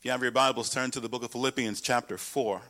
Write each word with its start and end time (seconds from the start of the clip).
If 0.00 0.06
you 0.06 0.12
have 0.12 0.22
your 0.22 0.30
Bibles, 0.30 0.70
turn 0.70 0.90
to 0.92 1.00
the 1.00 1.10
book 1.10 1.22
of 1.24 1.30
Philippians, 1.30 1.82
chapter 1.82 2.16
4. 2.16 2.62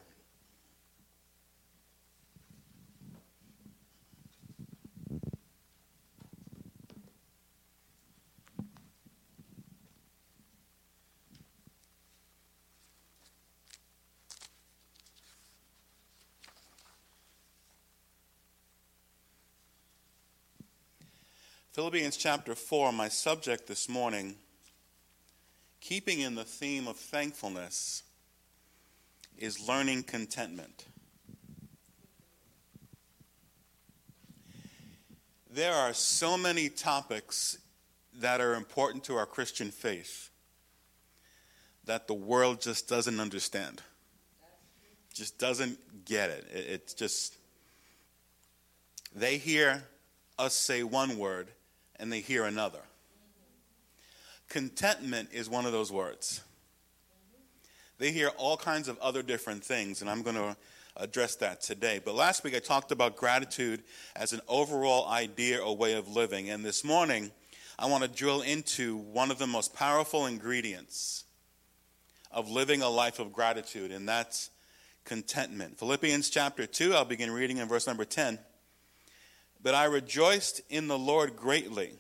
Philippians 21.75 22.17
chapter 22.17 22.57
4, 22.57 22.91
my 22.91 23.07
subject 23.07 23.69
this 23.69 23.89
morning, 23.89 24.35
keeping 25.91 26.21
in 26.21 26.37
the 26.37 26.45
theme 26.45 26.87
of 26.87 26.97
thankfulness, 26.97 28.05
is 29.37 29.67
learning 29.67 30.05
contentment. 30.05 30.85
There 35.53 35.75
are 35.75 35.93
so 35.93 36.39
many 36.39 36.69
topics 36.69 37.59
that 38.21 38.41
are 38.41 38.55
important 38.55 39.03
to 39.05 39.17
our 39.17 39.27
Christian 39.27 39.73
faith 39.73 40.31
that 41.87 42.07
the 42.07 42.15
world 42.15 42.61
just 42.61 42.89
doesn't 42.89 43.19
understand, 43.19 43.83
just 45.13 45.41
doesn't 45.41 46.05
get 46.05 46.31
it. 46.31 46.47
It's 46.53 46.95
just, 46.95 47.35
they 49.13 49.39
hear 49.39 49.83
us 50.39 50.55
say 50.55 50.85
one 50.85 51.19
word 51.19 51.49
and 51.97 52.13
they 52.13 52.21
hear 52.21 52.45
another. 52.45 52.83
Contentment 54.51 55.29
is 55.33 55.49
one 55.49 55.65
of 55.65 55.71
those 55.71 55.93
words. 55.93 56.43
They 57.99 58.11
hear 58.11 58.31
all 58.37 58.57
kinds 58.57 58.89
of 58.89 58.99
other 58.99 59.23
different 59.23 59.63
things, 59.63 60.01
and 60.01 60.11
I'm 60.11 60.23
going 60.23 60.35
to 60.35 60.57
address 60.97 61.37
that 61.37 61.61
today. 61.61 62.01
But 62.05 62.17
last 62.17 62.43
week 62.43 62.57
I 62.57 62.59
talked 62.59 62.91
about 62.91 63.17
gratitude 63.17 63.85
as 64.17 64.33
an 64.33 64.41
overall 64.49 65.07
idea 65.07 65.61
or 65.61 65.77
way 65.77 65.95
of 65.95 66.09
living, 66.09 66.51
and 66.51 66.65
this 66.65 66.83
morning 66.83 67.31
I 67.79 67.87
want 67.87 68.03
to 68.03 68.09
drill 68.09 68.43
into 68.43 68.97
one 68.97 69.31
of 69.31 69.39
the 69.39 69.47
most 69.47 69.73
powerful 69.73 70.27
ingredients 70.27 71.25
of 72.33 72.51
living 72.51 72.83
a 72.83 72.89
life 72.89 73.21
of 73.21 73.33
gratitude, 73.33 73.93
and 73.93 74.09
that's 74.09 74.51
contentment. 75.05 75.79
Philippians 75.79 76.29
chapter 76.29 76.67
2, 76.67 76.95
I'll 76.95 77.05
begin 77.05 77.31
reading 77.31 77.59
in 77.59 77.69
verse 77.69 77.87
number 77.87 78.05
10. 78.05 78.41
But 79.63 79.77
I 79.77 79.85
rejoiced 79.85 80.61
in 80.69 80.89
the 80.89 80.99
Lord 80.99 81.37
greatly 81.37 81.93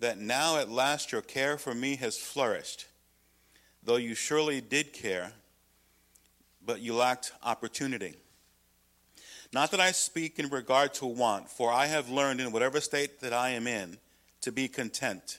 that 0.00 0.18
now 0.18 0.58
at 0.58 0.70
last 0.70 1.12
your 1.12 1.22
care 1.22 1.56
for 1.56 1.74
me 1.74 1.96
has 1.96 2.18
flourished, 2.18 2.86
though 3.82 3.96
you 3.96 4.14
surely 4.14 4.60
did 4.60 4.92
care, 4.92 5.32
but 6.64 6.80
you 6.80 6.94
lacked 6.94 7.32
opportunity. 7.42 8.14
Not 9.52 9.70
that 9.70 9.80
I 9.80 9.92
speak 9.92 10.38
in 10.38 10.48
regard 10.48 10.94
to 10.94 11.06
want, 11.06 11.48
for 11.48 11.72
I 11.72 11.86
have 11.86 12.10
learned 12.10 12.40
in 12.40 12.50
whatever 12.50 12.80
state 12.80 13.20
that 13.20 13.32
I 13.32 13.50
am 13.50 13.66
in 13.66 13.98
to 14.40 14.50
be 14.50 14.66
content. 14.66 15.38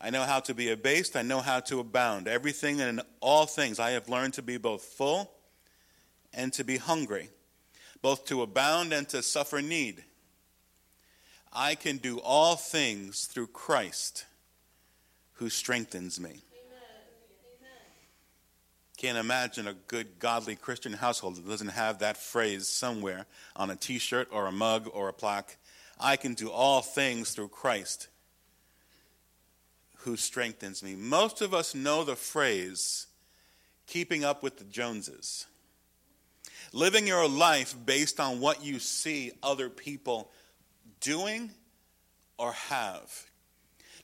I 0.00 0.10
know 0.10 0.22
how 0.22 0.40
to 0.40 0.54
be 0.54 0.70
abased, 0.70 1.14
I 1.14 1.22
know 1.22 1.40
how 1.40 1.60
to 1.60 1.78
abound. 1.78 2.26
Everything 2.26 2.80
and 2.80 2.98
in 2.98 3.06
all 3.20 3.46
things 3.46 3.78
I 3.78 3.90
have 3.90 4.08
learned 4.08 4.34
to 4.34 4.42
be 4.42 4.56
both 4.56 4.82
full 4.82 5.30
and 6.32 6.52
to 6.54 6.64
be 6.64 6.78
hungry, 6.78 7.28
both 8.02 8.24
to 8.26 8.42
abound 8.42 8.92
and 8.92 9.08
to 9.10 9.22
suffer 9.22 9.60
need. 9.60 10.04
I 11.52 11.74
can 11.74 11.96
do 11.96 12.20
all 12.20 12.56
things 12.56 13.26
through 13.26 13.48
Christ 13.48 14.26
who 15.34 15.48
strengthens 15.48 16.20
me. 16.20 16.42
Can't 18.96 19.16
imagine 19.16 19.66
a 19.66 19.72
good, 19.72 20.18
godly 20.18 20.54
Christian 20.54 20.92
household 20.92 21.36
that 21.36 21.48
doesn't 21.48 21.68
have 21.68 22.00
that 22.00 22.18
phrase 22.18 22.68
somewhere 22.68 23.24
on 23.56 23.70
a 23.70 23.76
t 23.76 23.98
shirt 23.98 24.28
or 24.30 24.46
a 24.46 24.52
mug 24.52 24.90
or 24.92 25.08
a 25.08 25.12
plaque. 25.12 25.56
I 25.98 26.16
can 26.16 26.34
do 26.34 26.50
all 26.50 26.82
things 26.82 27.30
through 27.30 27.48
Christ 27.48 28.08
who 30.00 30.16
strengthens 30.16 30.82
me. 30.82 30.94
Most 30.94 31.40
of 31.40 31.54
us 31.54 31.74
know 31.74 32.04
the 32.04 32.16
phrase, 32.16 33.06
keeping 33.86 34.24
up 34.24 34.42
with 34.42 34.58
the 34.58 34.64
Joneses. 34.64 35.46
Living 36.72 37.06
your 37.06 37.28
life 37.28 37.74
based 37.84 38.20
on 38.20 38.40
what 38.40 38.62
you 38.62 38.78
see 38.78 39.32
other 39.42 39.68
people 39.68 40.30
doing 41.00 41.50
or 42.38 42.52
have. 42.52 43.26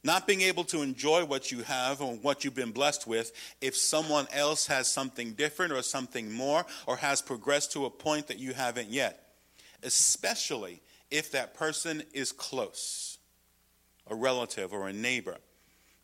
Not 0.04 0.26
being 0.26 0.42
able 0.42 0.64
to 0.64 0.82
enjoy 0.82 1.24
what 1.24 1.50
you 1.50 1.62
have 1.62 2.00
or 2.00 2.14
what 2.14 2.44
you've 2.44 2.54
been 2.54 2.70
blessed 2.70 3.06
with 3.06 3.32
if 3.60 3.76
someone 3.76 4.28
else 4.32 4.66
has 4.66 4.86
something 4.86 5.32
different 5.32 5.72
or 5.72 5.82
something 5.82 6.30
more 6.30 6.64
or 6.86 6.96
has 6.96 7.20
progressed 7.20 7.72
to 7.72 7.86
a 7.86 7.90
point 7.90 8.28
that 8.28 8.38
you 8.38 8.52
haven't 8.52 8.88
yet. 8.88 9.34
Especially 9.82 10.80
if 11.10 11.32
that 11.32 11.54
person 11.54 12.02
is 12.12 12.30
close, 12.30 13.18
a 14.08 14.14
relative 14.14 14.72
or 14.72 14.88
a 14.88 14.92
neighbor. 14.92 15.38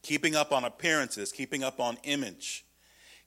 Keeping 0.03 0.35
up 0.35 0.53
on 0.53 0.65
appearances, 0.65 1.31
keeping 1.31 1.63
up 1.63 1.79
on 1.79 1.97
image, 2.03 2.65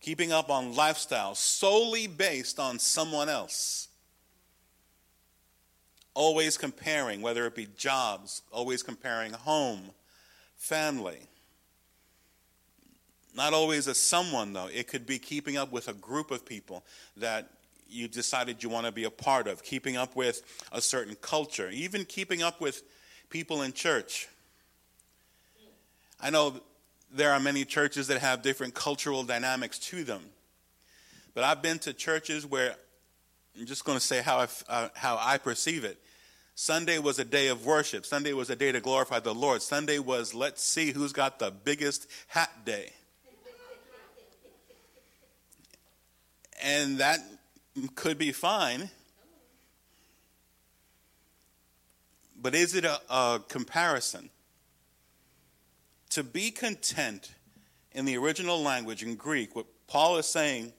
keeping 0.01 0.31
up 0.31 0.49
on 0.49 0.75
lifestyle 0.75 1.35
solely 1.35 2.05
based 2.05 2.59
on 2.59 2.79
someone 2.79 3.29
else 3.29 3.87
always 6.15 6.57
comparing, 6.57 7.21
whether 7.21 7.45
it 7.45 7.53
be 7.53 7.67
jobs, 7.77 8.41
always 8.51 8.81
comparing 8.81 9.33
home, 9.33 9.91
family. 10.55 11.19
Not 13.35 13.53
always 13.53 13.87
as 13.87 14.01
someone, 14.01 14.53
though. 14.53 14.69
It 14.73 14.87
could 14.87 15.05
be 15.05 15.19
keeping 15.19 15.57
up 15.57 15.71
with 15.71 15.87
a 15.89 15.93
group 15.93 16.31
of 16.31 16.45
people 16.45 16.83
that 17.17 17.49
you 17.87 18.07
decided 18.07 18.63
you 18.63 18.69
want 18.69 18.85
to 18.85 18.91
be 18.91 19.03
a 19.03 19.11
part 19.11 19.47
of, 19.47 19.61
keeping 19.61 19.97
up 19.97 20.15
with 20.15 20.41
a 20.71 20.81
certain 20.81 21.15
culture, 21.21 21.69
even 21.71 22.05
keeping 22.05 22.41
up 22.41 22.59
with 22.59 22.81
people 23.29 23.61
in 23.61 23.73
church. 23.73 24.27
I 26.19 26.29
know 26.29 26.61
there 27.11 27.31
are 27.31 27.39
many 27.39 27.65
churches 27.65 28.07
that 28.07 28.19
have 28.19 28.41
different 28.41 28.73
cultural 28.73 29.23
dynamics 29.23 29.77
to 29.79 30.03
them, 30.03 30.21
but 31.33 31.43
I've 31.43 31.61
been 31.61 31.77
to 31.79 31.93
churches 31.93 32.45
where 32.45 32.75
I'm 33.59 33.65
just 33.65 33.85
going 33.85 33.97
to 33.97 34.03
say 34.03 34.21
how 34.21 34.37
I, 34.39 34.47
uh, 34.67 34.89
how 34.95 35.17
I 35.19 35.37
perceive 35.37 35.83
it. 35.83 35.97
Sunday 36.57 36.99
was 36.99 37.19
a 37.19 37.25
day 37.25 37.49
of 37.49 37.65
worship. 37.65 38.05
Sunday 38.05 38.31
was 38.31 38.49
a 38.49 38.55
day 38.55 38.71
to 38.71 38.79
glorify 38.79 39.19
the 39.19 39.35
Lord. 39.35 39.61
Sunday 39.61 39.99
was 39.99 40.33
let's 40.33 40.63
see 40.63 40.91
who's 40.91 41.11
got 41.11 41.37
the 41.37 41.51
biggest 41.51 42.07
hat 42.27 42.49
day. 42.65 42.93
And 46.63 46.97
that 46.99 47.19
could 47.95 48.17
be 48.17 48.31
fine. 48.31 48.89
But 52.41 52.55
is 52.55 52.73
it 52.73 52.85
a, 52.85 53.01
a 53.09 53.41
comparison? 53.49 54.29
To 56.11 56.23
be 56.23 56.51
content 56.51 57.33
in 57.91 58.05
the 58.05 58.15
original 58.15 58.61
language 58.61 59.03
in 59.03 59.15
Greek, 59.15 59.55
what 59.57 59.65
Paul 59.87 60.17
is 60.17 60.25
saying 60.25 60.71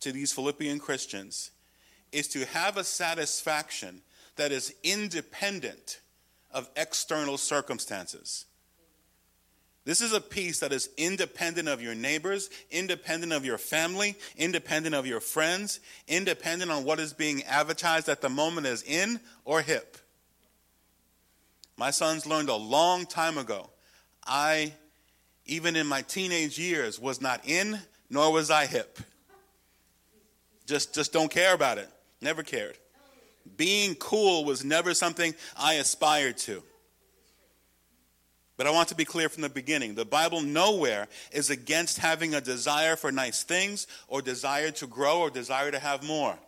to 0.00 0.12
these 0.12 0.32
Philippian 0.32 0.78
Christians 0.78 1.50
is 2.12 2.28
to 2.28 2.44
have 2.46 2.76
a 2.76 2.84
satisfaction 2.84 4.02
that 4.36 4.52
is 4.52 4.74
independent 4.82 6.00
of 6.52 6.68
external 6.76 7.38
circumstances. 7.38 8.46
This 9.84 10.00
is 10.00 10.12
a 10.12 10.20
peace 10.20 10.60
that 10.60 10.72
is 10.72 10.90
independent 10.96 11.68
of 11.68 11.80
your 11.80 11.94
neighbors, 11.94 12.50
independent 12.72 13.32
of 13.32 13.44
your 13.44 13.56
family, 13.56 14.16
independent 14.36 14.96
of 14.96 15.06
your 15.06 15.20
friends, 15.20 15.78
independent 16.08 16.72
on 16.72 16.84
what 16.84 16.98
is 16.98 17.12
being 17.12 17.44
advertised 17.44 18.08
at 18.08 18.20
the 18.20 18.28
moment 18.28 18.66
as 18.66 18.82
in 18.82 19.20
or 19.44 19.62
hip. 19.62 19.96
My 21.76 21.90
sons 21.90 22.26
learned 22.26 22.48
a 22.48 22.56
long 22.56 23.06
time 23.06 23.38
ago. 23.38 23.70
I, 24.26 24.72
even 25.44 25.76
in 25.76 25.86
my 25.86 26.02
teenage 26.02 26.58
years, 26.58 26.98
was 26.98 27.20
not 27.20 27.48
in 27.48 27.78
nor 28.10 28.32
was 28.32 28.50
I 28.50 28.66
hip. 28.66 28.98
Just, 30.66 30.94
just 30.94 31.12
don't 31.12 31.30
care 31.30 31.54
about 31.54 31.78
it. 31.78 31.88
Never 32.20 32.42
cared. 32.42 32.76
Being 33.56 33.94
cool 33.94 34.44
was 34.44 34.64
never 34.64 34.94
something 34.94 35.34
I 35.56 35.74
aspired 35.74 36.38
to. 36.38 36.62
But 38.56 38.66
I 38.66 38.70
want 38.70 38.88
to 38.88 38.94
be 38.94 39.04
clear 39.04 39.28
from 39.28 39.42
the 39.42 39.50
beginning. 39.50 39.94
The 39.94 40.06
Bible 40.06 40.40
nowhere 40.40 41.08
is 41.30 41.50
against 41.50 41.98
having 41.98 42.34
a 42.34 42.40
desire 42.40 42.96
for 42.96 43.12
nice 43.12 43.42
things 43.42 43.86
or 44.08 44.22
desire 44.22 44.70
to 44.72 44.86
grow 44.86 45.20
or 45.20 45.30
desire 45.30 45.70
to 45.70 45.78
have 45.78 46.02
more. 46.02 46.38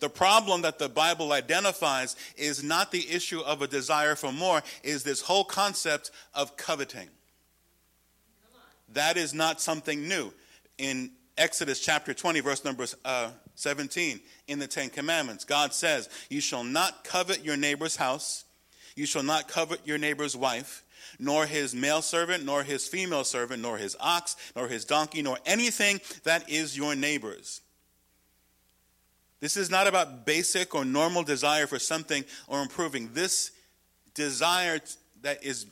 The 0.00 0.08
problem 0.08 0.62
that 0.62 0.78
the 0.78 0.88
Bible 0.88 1.32
identifies 1.32 2.16
is 2.36 2.64
not 2.64 2.90
the 2.90 3.08
issue 3.08 3.40
of 3.40 3.62
a 3.62 3.68
desire 3.68 4.16
for 4.16 4.32
more, 4.32 4.62
is 4.82 5.04
this 5.04 5.20
whole 5.20 5.44
concept 5.44 6.10
of 6.34 6.56
coveting. 6.56 7.08
That 8.94 9.16
is 9.16 9.32
not 9.32 9.60
something 9.60 10.08
new. 10.08 10.32
In 10.78 11.12
Exodus 11.38 11.80
chapter 11.80 12.12
20, 12.14 12.40
verse 12.40 12.64
number 12.64 12.86
uh, 13.04 13.30
17, 13.54 14.20
in 14.48 14.58
the 14.58 14.66
Ten 14.66 14.90
Commandments, 14.90 15.44
God 15.44 15.72
says, 15.74 16.08
You 16.28 16.40
shall 16.40 16.64
not 16.64 17.04
covet 17.04 17.44
your 17.44 17.56
neighbor's 17.56 17.96
house, 17.96 18.44
you 18.96 19.06
shall 19.06 19.22
not 19.22 19.48
covet 19.48 19.86
your 19.86 19.98
neighbor's 19.98 20.36
wife, 20.36 20.84
nor 21.18 21.46
his 21.46 21.74
male 21.74 22.02
servant, 22.02 22.44
nor 22.44 22.62
his 22.62 22.88
female 22.88 23.24
servant, 23.24 23.62
nor 23.62 23.78
his 23.78 23.96
ox, 24.00 24.36
nor 24.56 24.68
his 24.68 24.84
donkey, 24.84 25.22
nor 25.22 25.38
anything 25.46 26.00
that 26.24 26.48
is 26.50 26.76
your 26.76 26.94
neighbor's. 26.94 27.60
This 29.40 29.56
is 29.56 29.70
not 29.70 29.88
about 29.88 30.24
basic 30.24 30.74
or 30.74 30.84
normal 30.84 31.24
desire 31.24 31.66
for 31.66 31.80
something 31.80 32.24
or 32.46 32.62
improving. 32.62 33.10
This 33.12 33.50
desire 34.14 34.78
that 35.22 35.42
is 35.44 35.66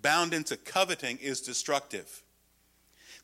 bound 0.00 0.34
into 0.34 0.56
coveting 0.56 1.18
is 1.22 1.40
destructive. 1.40 2.22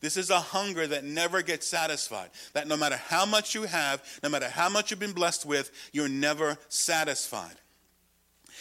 This 0.02 0.16
is 0.16 0.30
a 0.30 0.40
hunger 0.40 0.84
that 0.88 1.04
never 1.04 1.42
gets 1.42 1.66
satisfied. 1.66 2.30
That 2.54 2.66
no 2.66 2.76
matter 2.76 2.96
how 2.96 3.24
much 3.24 3.54
you 3.54 3.62
have, 3.62 4.02
no 4.22 4.28
matter 4.28 4.48
how 4.48 4.68
much 4.68 4.90
you've 4.90 5.00
been 5.00 5.12
blessed 5.12 5.46
with, 5.46 5.70
you're 5.92 6.08
never 6.08 6.58
satisfied. 6.68 7.54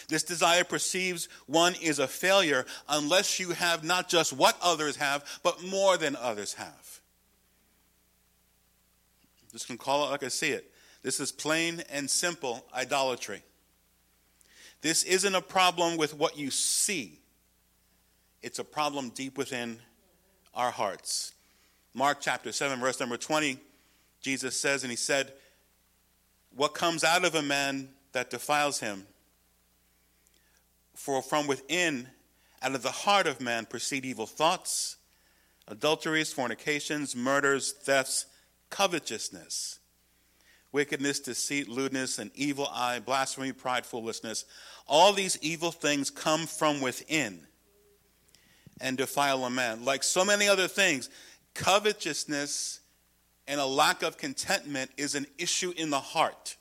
This 0.07 0.21
desire 0.21 0.63
perceives 0.63 1.27
one 1.47 1.73
is 1.81 1.97
a 1.97 2.07
failure 2.07 2.65
unless 2.87 3.39
you 3.39 3.51
have 3.51 3.83
not 3.83 4.07
just 4.07 4.31
what 4.31 4.55
others 4.61 4.97
have, 4.97 5.25
but 5.41 5.63
more 5.63 5.97
than 5.97 6.15
others 6.15 6.53
have. 6.53 7.01
Just 9.51 9.65
can 9.65 9.79
call 9.79 10.05
it 10.05 10.11
like 10.11 10.23
I 10.23 10.27
see 10.27 10.51
it. 10.51 10.71
This 11.01 11.19
is 11.19 11.31
plain 11.31 11.81
and 11.89 12.09
simple 12.09 12.63
idolatry. 12.73 13.41
This 14.81 15.03
isn't 15.03 15.35
a 15.35 15.41
problem 15.41 15.97
with 15.97 16.13
what 16.13 16.37
you 16.37 16.51
see, 16.51 17.19
it's 18.43 18.59
a 18.59 18.63
problem 18.63 19.09
deep 19.09 19.37
within 19.37 19.79
our 20.53 20.71
hearts. 20.71 21.33
Mark 21.93 22.19
chapter 22.21 22.51
7, 22.51 22.79
verse 22.79 22.99
number 22.99 23.17
20, 23.17 23.57
Jesus 24.21 24.59
says, 24.59 24.83
and 24.83 24.91
he 24.91 24.97
said, 24.97 25.33
What 26.55 26.73
comes 26.73 27.03
out 27.03 27.25
of 27.25 27.35
a 27.35 27.41
man 27.41 27.89
that 28.13 28.29
defiles 28.29 28.79
him? 28.79 29.05
For 30.95 31.21
from 31.21 31.47
within, 31.47 32.07
out 32.61 32.75
of 32.75 32.83
the 32.83 32.91
heart 32.91 33.27
of 33.27 33.41
man, 33.41 33.65
proceed 33.65 34.05
evil 34.05 34.27
thoughts, 34.27 34.97
adulteries, 35.67 36.31
fornications, 36.31 37.15
murders, 37.15 37.71
thefts, 37.71 38.25
covetousness, 38.69 39.79
wickedness, 40.71 41.19
deceit, 41.19 41.67
lewdness, 41.67 42.19
an 42.19 42.31
evil 42.35 42.67
eye, 42.71 42.99
blasphemy, 42.99 43.51
pride, 43.51 43.85
foolishness. 43.85 44.45
All 44.87 45.11
these 45.13 45.37
evil 45.41 45.71
things 45.71 46.09
come 46.09 46.45
from 46.45 46.81
within 46.81 47.47
and 48.81 48.97
defile 48.97 49.45
a 49.45 49.49
man. 49.49 49.85
Like 49.85 50.03
so 50.03 50.25
many 50.25 50.49
other 50.49 50.67
things, 50.67 51.09
covetousness 51.53 52.81
and 53.47 53.59
a 53.59 53.65
lack 53.65 54.03
of 54.03 54.17
contentment 54.17 54.91
is 54.97 55.15
an 55.15 55.27
issue 55.37 55.73
in 55.77 55.89
the 55.89 55.99
heart, 55.99 56.57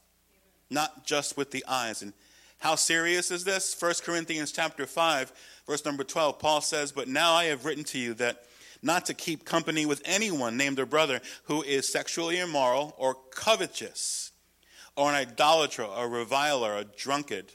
not 0.71 1.05
just 1.05 1.37
with 1.37 1.51
the 1.51 1.65
eyes. 1.67 2.03
And 2.03 2.13
how 2.59 2.75
serious 2.75 3.31
is 3.31 3.45
this? 3.45 3.75
1 3.81 3.95
Corinthians 4.05 4.53
chapter 4.53 4.87
5, 4.87 5.33
verse 5.67 5.85
number 5.85 6.05
12, 6.05 6.39
Paul 6.39 6.61
says, 6.61 6.93
But 6.93 7.09
now 7.09 7.33
I 7.33 7.45
have 7.45 7.65
written 7.65 7.85
to 7.85 7.99
you 7.99 8.15
that 8.15 8.45
not 8.83 9.07
to 9.07 9.15
keep 9.15 9.45
company 9.45 9.87
with 9.87 10.03
anyone 10.05 10.57
named 10.57 10.79
a 10.79 10.87
brother 10.87 11.21
who 11.45 11.63
is 11.63 11.91
sexually 11.91 12.39
immoral 12.39 12.95
or 12.99 13.15
covetous 13.31 14.33
or 14.97 15.11
an 15.11 15.15
idolater, 15.15 15.83
a 15.83 16.07
reviler, 16.09 16.77
a 16.77 16.85
drunkard, 16.85 17.53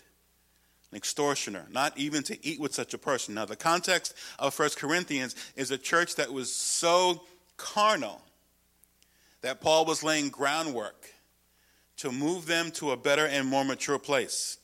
an 0.96 0.98
extortioner, 0.98 1.68
not 1.72 1.98
even 1.98 2.24
to 2.24 2.46
eat 2.46 2.58
with 2.58 2.74
such 2.74 2.94
a 2.94 2.98
person. 2.98 3.36
Now, 3.36 3.44
the 3.44 3.58
context 3.58 4.14
of 4.40 4.58
1 4.58 4.70
Corinthians 4.78 5.36
is 5.58 5.70
a 5.70 5.78
church 5.78 6.16
that 6.16 6.32
was 6.32 6.50
so 6.54 7.24
carnal 7.58 8.22
that 9.42 9.60
Paul 9.60 9.84
was 9.84 10.04
laying 10.04 10.30
groundwork 10.30 11.12
to 11.98 12.14
move 12.14 12.46
them 12.46 12.72
to 12.72 12.92
a 12.92 12.98
better 12.98 13.26
and 13.26 13.46
more 13.46 13.66
mature 13.66 14.00
place. 14.00 14.58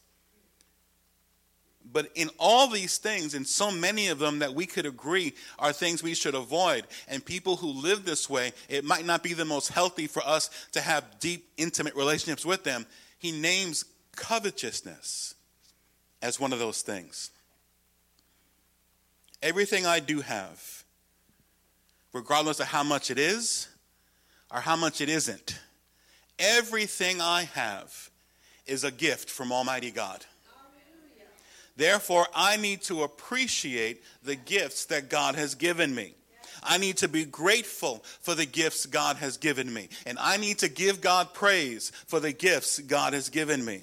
But 1.91 2.09
in 2.15 2.29
all 2.39 2.69
these 2.69 2.97
things, 2.97 3.33
in 3.33 3.43
so 3.43 3.69
many 3.69 4.07
of 4.07 4.17
them 4.17 4.39
that 4.39 4.55
we 4.55 4.65
could 4.65 4.85
agree 4.85 5.33
are 5.59 5.73
things 5.73 6.01
we 6.01 6.13
should 6.13 6.35
avoid, 6.35 6.87
and 7.09 7.25
people 7.25 7.57
who 7.57 7.67
live 7.67 8.05
this 8.05 8.29
way, 8.29 8.53
it 8.69 8.85
might 8.85 9.05
not 9.05 9.21
be 9.21 9.33
the 9.33 9.43
most 9.43 9.67
healthy 9.67 10.07
for 10.07 10.25
us 10.25 10.49
to 10.71 10.79
have 10.79 11.19
deep, 11.19 11.49
intimate 11.57 11.95
relationships 11.95 12.45
with 12.45 12.63
them. 12.63 12.85
He 13.19 13.33
names 13.33 13.83
covetousness 14.15 15.35
as 16.21 16.39
one 16.39 16.53
of 16.53 16.59
those 16.59 16.81
things. 16.81 17.31
Everything 19.41 19.85
I 19.85 19.99
do 19.99 20.21
have, 20.21 20.83
regardless 22.13 22.59
of 22.59 22.67
how 22.67 22.83
much 22.83 23.09
it 23.09 23.17
is 23.17 23.67
or 24.51 24.59
how 24.59 24.75
much 24.75 25.01
it 25.01 25.09
isn't, 25.09 25.59
everything 26.37 27.21
I 27.21 27.43
have 27.53 28.09
is 28.67 28.83
a 28.83 28.91
gift 28.91 29.29
from 29.29 29.51
Almighty 29.51 29.91
God. 29.91 30.25
Therefore, 31.75 32.27
I 32.35 32.57
need 32.57 32.81
to 32.83 33.03
appreciate 33.03 34.03
the 34.23 34.35
gifts 34.35 34.85
that 34.85 35.09
God 35.09 35.35
has 35.35 35.55
given 35.55 35.95
me. 35.95 36.13
I 36.63 36.77
need 36.77 36.97
to 36.97 37.07
be 37.07 37.25
grateful 37.25 38.03
for 38.19 38.35
the 38.35 38.45
gifts 38.45 38.85
God 38.85 39.15
has 39.17 39.37
given 39.37 39.73
me. 39.73 39.89
And 40.05 40.19
I 40.19 40.37
need 40.37 40.59
to 40.59 40.69
give 40.69 41.01
God 41.01 41.33
praise 41.33 41.91
for 42.05 42.19
the 42.19 42.33
gifts 42.33 42.79
God 42.79 43.13
has 43.13 43.29
given 43.29 43.65
me. 43.65 43.81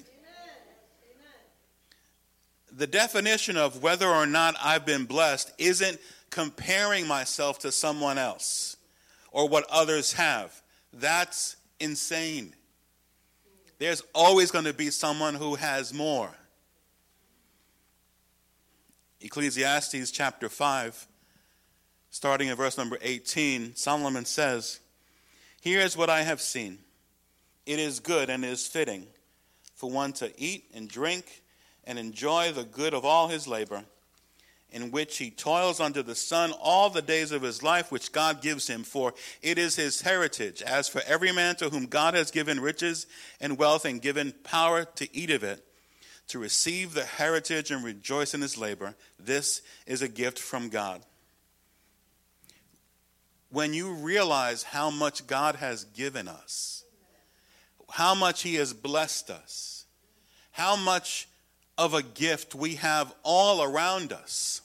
The 2.79 2.87
definition 2.87 3.57
of 3.57 3.83
whether 3.83 4.07
or 4.07 4.25
not 4.25 4.55
I've 4.63 4.85
been 4.85 5.03
blessed 5.03 5.51
isn't 5.57 5.99
comparing 6.29 7.05
myself 7.05 7.59
to 7.59 7.73
someone 7.73 8.17
else 8.17 8.77
or 9.33 9.49
what 9.49 9.65
others 9.69 10.13
have. 10.13 10.61
That's 10.93 11.57
insane. 11.81 12.55
There's 13.79 14.01
always 14.15 14.49
going 14.49 14.63
to 14.63 14.71
be 14.71 14.91
someone 14.91 15.35
who 15.35 15.55
has 15.55 15.93
more. 15.93 16.31
Ecclesiastes 19.19 20.09
chapter 20.11 20.47
5, 20.47 21.05
starting 22.11 22.47
in 22.47 22.55
verse 22.55 22.77
number 22.77 22.97
18, 23.01 23.75
Solomon 23.75 24.23
says, 24.23 24.79
Here 25.59 25.81
is 25.81 25.97
what 25.97 26.09
I 26.09 26.21
have 26.21 26.39
seen. 26.39 26.77
It 27.65 27.77
is 27.77 27.99
good 27.99 28.29
and 28.29 28.45
is 28.45 28.65
fitting 28.67 29.05
for 29.75 29.91
one 29.91 30.13
to 30.13 30.31
eat 30.41 30.63
and 30.73 30.87
drink 30.87 31.43
and 31.85 31.97
enjoy 31.99 32.51
the 32.51 32.63
good 32.63 32.93
of 32.93 33.05
all 33.05 33.27
his 33.27 33.47
labor, 33.47 33.83
in 34.71 34.91
which 34.91 35.17
he 35.17 35.31
toils 35.31 35.79
under 35.79 36.03
the 36.03 36.15
sun 36.15 36.51
all 36.61 36.89
the 36.89 37.01
days 37.01 37.31
of 37.31 37.41
his 37.41 37.63
life, 37.63 37.91
which 37.91 38.11
God 38.11 38.41
gives 38.41 38.67
him, 38.67 38.83
for 38.83 39.13
it 39.41 39.57
is 39.57 39.75
his 39.75 40.01
heritage. 40.01 40.61
As 40.61 40.87
for 40.87 41.01
every 41.07 41.31
man 41.31 41.55
to 41.55 41.69
whom 41.69 41.87
God 41.87 42.13
has 42.13 42.31
given 42.31 42.59
riches 42.59 43.07
and 43.41 43.57
wealth 43.57 43.85
and 43.85 44.01
given 44.01 44.33
power 44.43 44.85
to 44.85 45.15
eat 45.15 45.31
of 45.31 45.43
it, 45.43 45.65
to 46.29 46.39
receive 46.39 46.93
the 46.93 47.05
heritage 47.05 47.71
and 47.71 47.83
rejoice 47.83 48.33
in 48.35 48.41
his 48.41 48.57
labor. 48.57 48.95
This 49.19 49.63
is 49.87 50.01
a 50.01 50.07
gift 50.07 50.37
from 50.37 50.69
God. 50.69 51.01
When 53.49 53.73
you 53.73 53.93
realize 53.93 54.61
how 54.61 54.91
much 54.91 55.25
God 55.25 55.55
has 55.55 55.85
given 55.85 56.27
us, 56.27 56.85
how 57.89 58.13
much 58.13 58.43
he 58.43 58.55
has 58.55 58.73
blessed 58.73 59.31
us, 59.31 59.85
how 60.51 60.75
much 60.75 61.27
of 61.79 61.93
a 61.93 62.03
gift 62.03 62.53
we 62.53 62.75
have 62.75 63.15
all 63.23 63.63
around 63.63 64.11
us. 64.11 64.61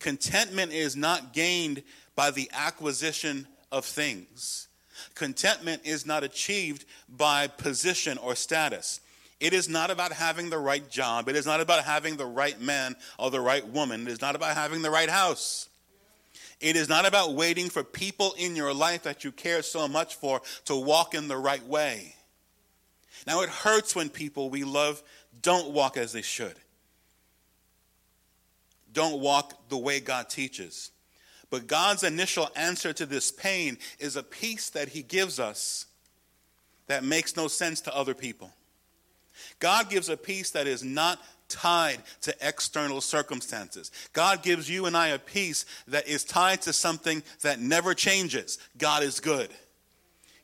Contentment 0.00 0.72
is 0.72 0.96
not 0.96 1.34
gained 1.34 1.82
by 2.16 2.30
the 2.30 2.50
acquisition 2.52 3.46
of 3.70 3.84
things. 3.84 4.68
Contentment 5.14 5.82
is 5.84 6.06
not 6.06 6.24
achieved 6.24 6.86
by 7.08 7.46
position 7.46 8.16
or 8.18 8.34
status. 8.34 9.00
It 9.38 9.52
is 9.52 9.68
not 9.68 9.90
about 9.90 10.12
having 10.12 10.48
the 10.48 10.58
right 10.58 10.88
job. 10.90 11.28
It 11.28 11.36
is 11.36 11.44
not 11.44 11.60
about 11.60 11.84
having 11.84 12.16
the 12.16 12.24
right 12.24 12.58
man 12.58 12.96
or 13.18 13.30
the 13.30 13.40
right 13.40 13.66
woman. 13.68 14.06
It 14.06 14.12
is 14.12 14.22
not 14.22 14.34
about 14.34 14.56
having 14.56 14.80
the 14.80 14.90
right 14.90 15.10
house. 15.10 15.68
It 16.58 16.74
is 16.74 16.88
not 16.88 17.04
about 17.04 17.34
waiting 17.34 17.68
for 17.68 17.84
people 17.84 18.34
in 18.38 18.56
your 18.56 18.72
life 18.72 19.02
that 19.02 19.24
you 19.24 19.32
care 19.32 19.60
so 19.60 19.88
much 19.88 20.14
for 20.14 20.40
to 20.64 20.74
walk 20.74 21.14
in 21.14 21.28
the 21.28 21.36
right 21.36 21.64
way. 21.66 22.14
Now, 23.26 23.42
it 23.42 23.48
hurts 23.48 23.96
when 23.96 24.08
people 24.08 24.50
we 24.50 24.64
love 24.64 25.02
don't 25.44 25.70
walk 25.70 25.96
as 25.96 26.12
they 26.12 26.22
should, 26.22 26.56
don't 28.92 29.20
walk 29.20 29.68
the 29.68 29.78
way 29.78 30.00
God 30.00 30.28
teaches. 30.28 30.90
But 31.50 31.68
God's 31.68 32.02
initial 32.02 32.48
answer 32.56 32.92
to 32.94 33.06
this 33.06 33.30
pain 33.30 33.78
is 34.00 34.16
a 34.16 34.24
peace 34.24 34.70
that 34.70 34.88
He 34.88 35.02
gives 35.02 35.38
us 35.38 35.86
that 36.88 37.04
makes 37.04 37.36
no 37.36 37.46
sense 37.46 37.80
to 37.82 37.94
other 37.94 38.14
people. 38.14 38.50
God 39.60 39.88
gives 39.88 40.08
a 40.08 40.16
peace 40.16 40.50
that 40.50 40.66
is 40.66 40.82
not 40.82 41.20
tied 41.48 41.98
to 42.22 42.34
external 42.40 43.00
circumstances. 43.00 43.92
God 44.12 44.42
gives 44.42 44.68
you 44.68 44.86
and 44.86 44.96
I 44.96 45.08
a 45.08 45.18
peace 45.18 45.66
that 45.88 46.08
is 46.08 46.24
tied 46.24 46.62
to 46.62 46.72
something 46.72 47.22
that 47.42 47.60
never 47.60 47.94
changes. 47.94 48.58
God 48.78 49.02
is 49.02 49.20
good. 49.20 49.50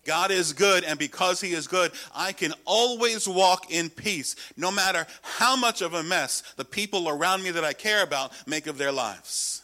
God 0.04 0.30
is 0.30 0.52
good, 0.52 0.84
and 0.84 0.98
because 0.98 1.40
He 1.40 1.52
is 1.52 1.66
good, 1.66 1.92
I 2.14 2.32
can 2.32 2.54
always 2.64 3.28
walk 3.28 3.70
in 3.70 3.90
peace, 3.90 4.34
no 4.56 4.70
matter 4.70 5.06
how 5.22 5.56
much 5.56 5.82
of 5.82 5.94
a 5.94 6.02
mess 6.02 6.42
the 6.56 6.64
people 6.64 7.08
around 7.08 7.42
me 7.42 7.50
that 7.50 7.64
I 7.64 7.72
care 7.72 8.02
about 8.02 8.32
make 8.46 8.66
of 8.66 8.78
their 8.78 8.92
lives. 8.92 9.62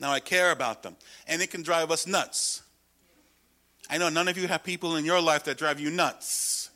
Now, 0.00 0.10
I 0.10 0.20
care 0.20 0.50
about 0.50 0.82
them, 0.82 0.96
and 1.28 1.42
it 1.42 1.50
can 1.50 1.62
drive 1.62 1.90
us 1.90 2.06
nuts. 2.06 2.62
I 3.90 3.98
know 3.98 4.08
none 4.08 4.26
of 4.26 4.38
you 4.38 4.48
have 4.48 4.64
people 4.64 4.96
in 4.96 5.04
your 5.04 5.20
life 5.20 5.44
that 5.44 5.58
drive 5.58 5.78
you 5.78 5.90
nuts. 5.90 6.70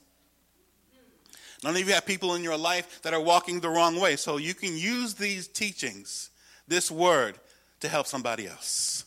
None 1.65 1.75
of 1.75 1.89
you 1.89 1.95
have 1.95 2.05
people 2.05 2.35
in 2.35 2.45
your 2.45 2.59
life 2.59 3.01
that 3.03 3.15
are 3.15 3.21
walking 3.21 3.61
the 3.61 3.71
wrong 3.71 3.99
way. 3.99 4.17
So 4.17 4.37
you 4.37 4.53
can 4.53 4.77
use 4.77 5.15
these 5.15 5.49
teachings, 5.49 6.29
this 6.69 6.91
word, 6.91 7.39
to 7.81 7.89
help 7.89 8.07
somebody 8.07 8.47
else. 8.47 9.06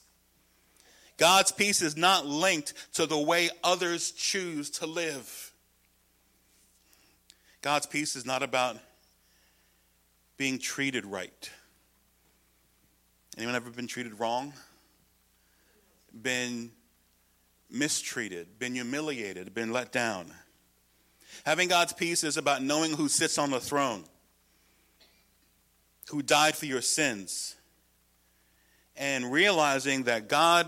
God's 1.20 1.52
peace 1.52 1.82
is 1.82 1.98
not 1.98 2.26
linked 2.26 2.74
to 2.94 3.06
the 3.06 3.20
way 3.20 3.50
others 3.62 4.12
choose 4.12 4.70
to 4.72 4.86
live. 4.86 5.52
God's 7.62 7.86
peace 7.86 8.16
is 8.16 8.26
not 8.26 8.42
about 8.42 8.78
being 10.38 10.58
treated 10.60 11.06
right. 11.06 11.52
Anyone 13.38 13.56
ever 13.56 13.70
been 13.70 13.88
treated 13.88 14.18
wrong? 14.18 14.54
Been 16.22 16.72
mistreated, 17.70 18.58
been 18.58 18.74
humiliated, 18.74 19.54
been 19.54 19.74
let 19.74 19.92
down? 19.92 20.34
Having 21.44 21.68
God's 21.68 21.92
peace 21.92 22.24
is 22.24 22.38
about 22.38 22.64
knowing 22.64 22.94
who 22.94 23.10
sits 23.10 23.38
on 23.38 23.52
the 23.52 23.60
throne, 23.60 24.06
who 26.10 26.22
died 26.22 26.56
for 26.56 26.66
your 26.66 26.82
sins, 26.82 27.56
and 28.96 29.32
realizing 29.32 30.04
that 30.04 30.30
God, 30.30 30.68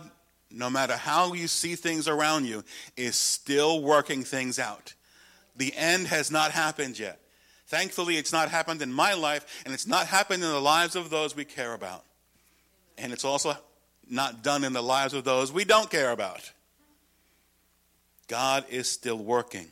no 0.53 0.69
matter 0.69 0.95
how 0.95 1.33
you 1.33 1.47
see 1.47 1.75
things 1.75 2.07
around 2.07 2.45
you, 2.45 2.63
is 2.97 3.15
still 3.15 3.81
working 3.81 4.23
things 4.23 4.59
out. 4.59 4.93
The 5.55 5.73
end 5.75 6.07
has 6.07 6.31
not 6.31 6.51
happened 6.51 6.97
yet. 6.97 7.19
Thankfully, 7.67 8.17
it's 8.17 8.33
not 8.33 8.49
happened 8.49 8.81
in 8.81 8.91
my 8.91 9.13
life, 9.13 9.61
and 9.65 9.73
it's 9.73 9.87
not 9.87 10.07
happened 10.07 10.43
in 10.43 10.49
the 10.49 10.59
lives 10.59 10.95
of 10.95 11.09
those 11.09 11.35
we 11.35 11.45
care 11.45 11.73
about. 11.73 12.03
And 12.97 13.13
it's 13.13 13.25
also 13.25 13.55
not 14.09 14.43
done 14.43 14.63
in 14.63 14.73
the 14.73 14.83
lives 14.83 15.13
of 15.13 15.23
those 15.23 15.51
we 15.51 15.63
don't 15.63 15.89
care 15.89 16.11
about. 16.11 16.51
God 18.27 18.65
is 18.69 18.89
still 18.89 19.17
working. 19.17 19.67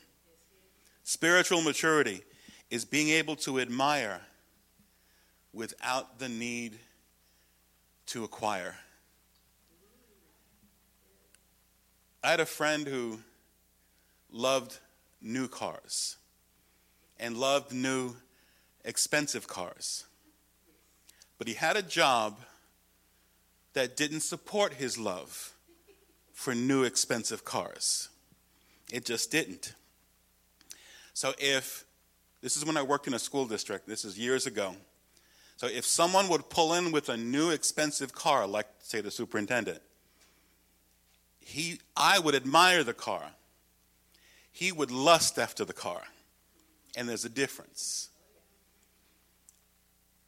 Spiritual 1.04 1.62
maturity 1.62 2.22
is 2.70 2.84
being 2.84 3.08
able 3.08 3.36
to 3.36 3.60
admire 3.60 4.20
without 5.52 6.18
the 6.18 6.28
need 6.28 6.78
to 8.06 8.24
acquire. 8.24 8.76
I 12.22 12.30
had 12.30 12.40
a 12.40 12.46
friend 12.46 12.86
who 12.86 13.20
loved 14.30 14.78
new 15.22 15.48
cars 15.48 16.16
and 17.18 17.36
loved 17.36 17.72
new, 17.72 18.16
expensive 18.84 19.46
cars. 19.46 20.04
But 21.38 21.48
he 21.48 21.54
had 21.54 21.76
a 21.76 21.82
job 21.82 22.38
that 23.72 23.96
didn't 23.96 24.20
support 24.20 24.74
his 24.74 24.98
love 24.98 25.54
for 26.32 26.54
new, 26.54 26.84
expensive 26.84 27.44
cars. 27.44 28.08
It 28.92 29.04
just 29.04 29.30
didn't. 29.30 29.74
So, 31.14 31.34
if 31.38 31.84
this 32.40 32.56
is 32.56 32.64
when 32.64 32.76
I 32.76 32.82
worked 32.82 33.06
in 33.06 33.14
a 33.14 33.18
school 33.18 33.46
district, 33.46 33.86
this 33.86 34.04
is 34.04 34.18
years 34.18 34.46
ago. 34.46 34.74
So, 35.56 35.66
if 35.66 35.84
someone 35.84 36.28
would 36.28 36.48
pull 36.48 36.74
in 36.74 36.92
with 36.92 37.08
a 37.08 37.16
new, 37.16 37.50
expensive 37.50 38.14
car, 38.14 38.46
like, 38.46 38.66
say, 38.80 39.00
the 39.00 39.10
superintendent, 39.10 39.80
he, 41.50 41.80
I 41.96 42.18
would 42.20 42.36
admire 42.36 42.84
the 42.84 42.94
car. 42.94 43.32
He 44.52 44.70
would 44.70 44.90
lust 44.90 45.38
after 45.38 45.64
the 45.64 45.72
car 45.72 46.02
and 46.96 47.08
there's 47.08 47.24
a 47.24 47.30
difference. 47.30 48.08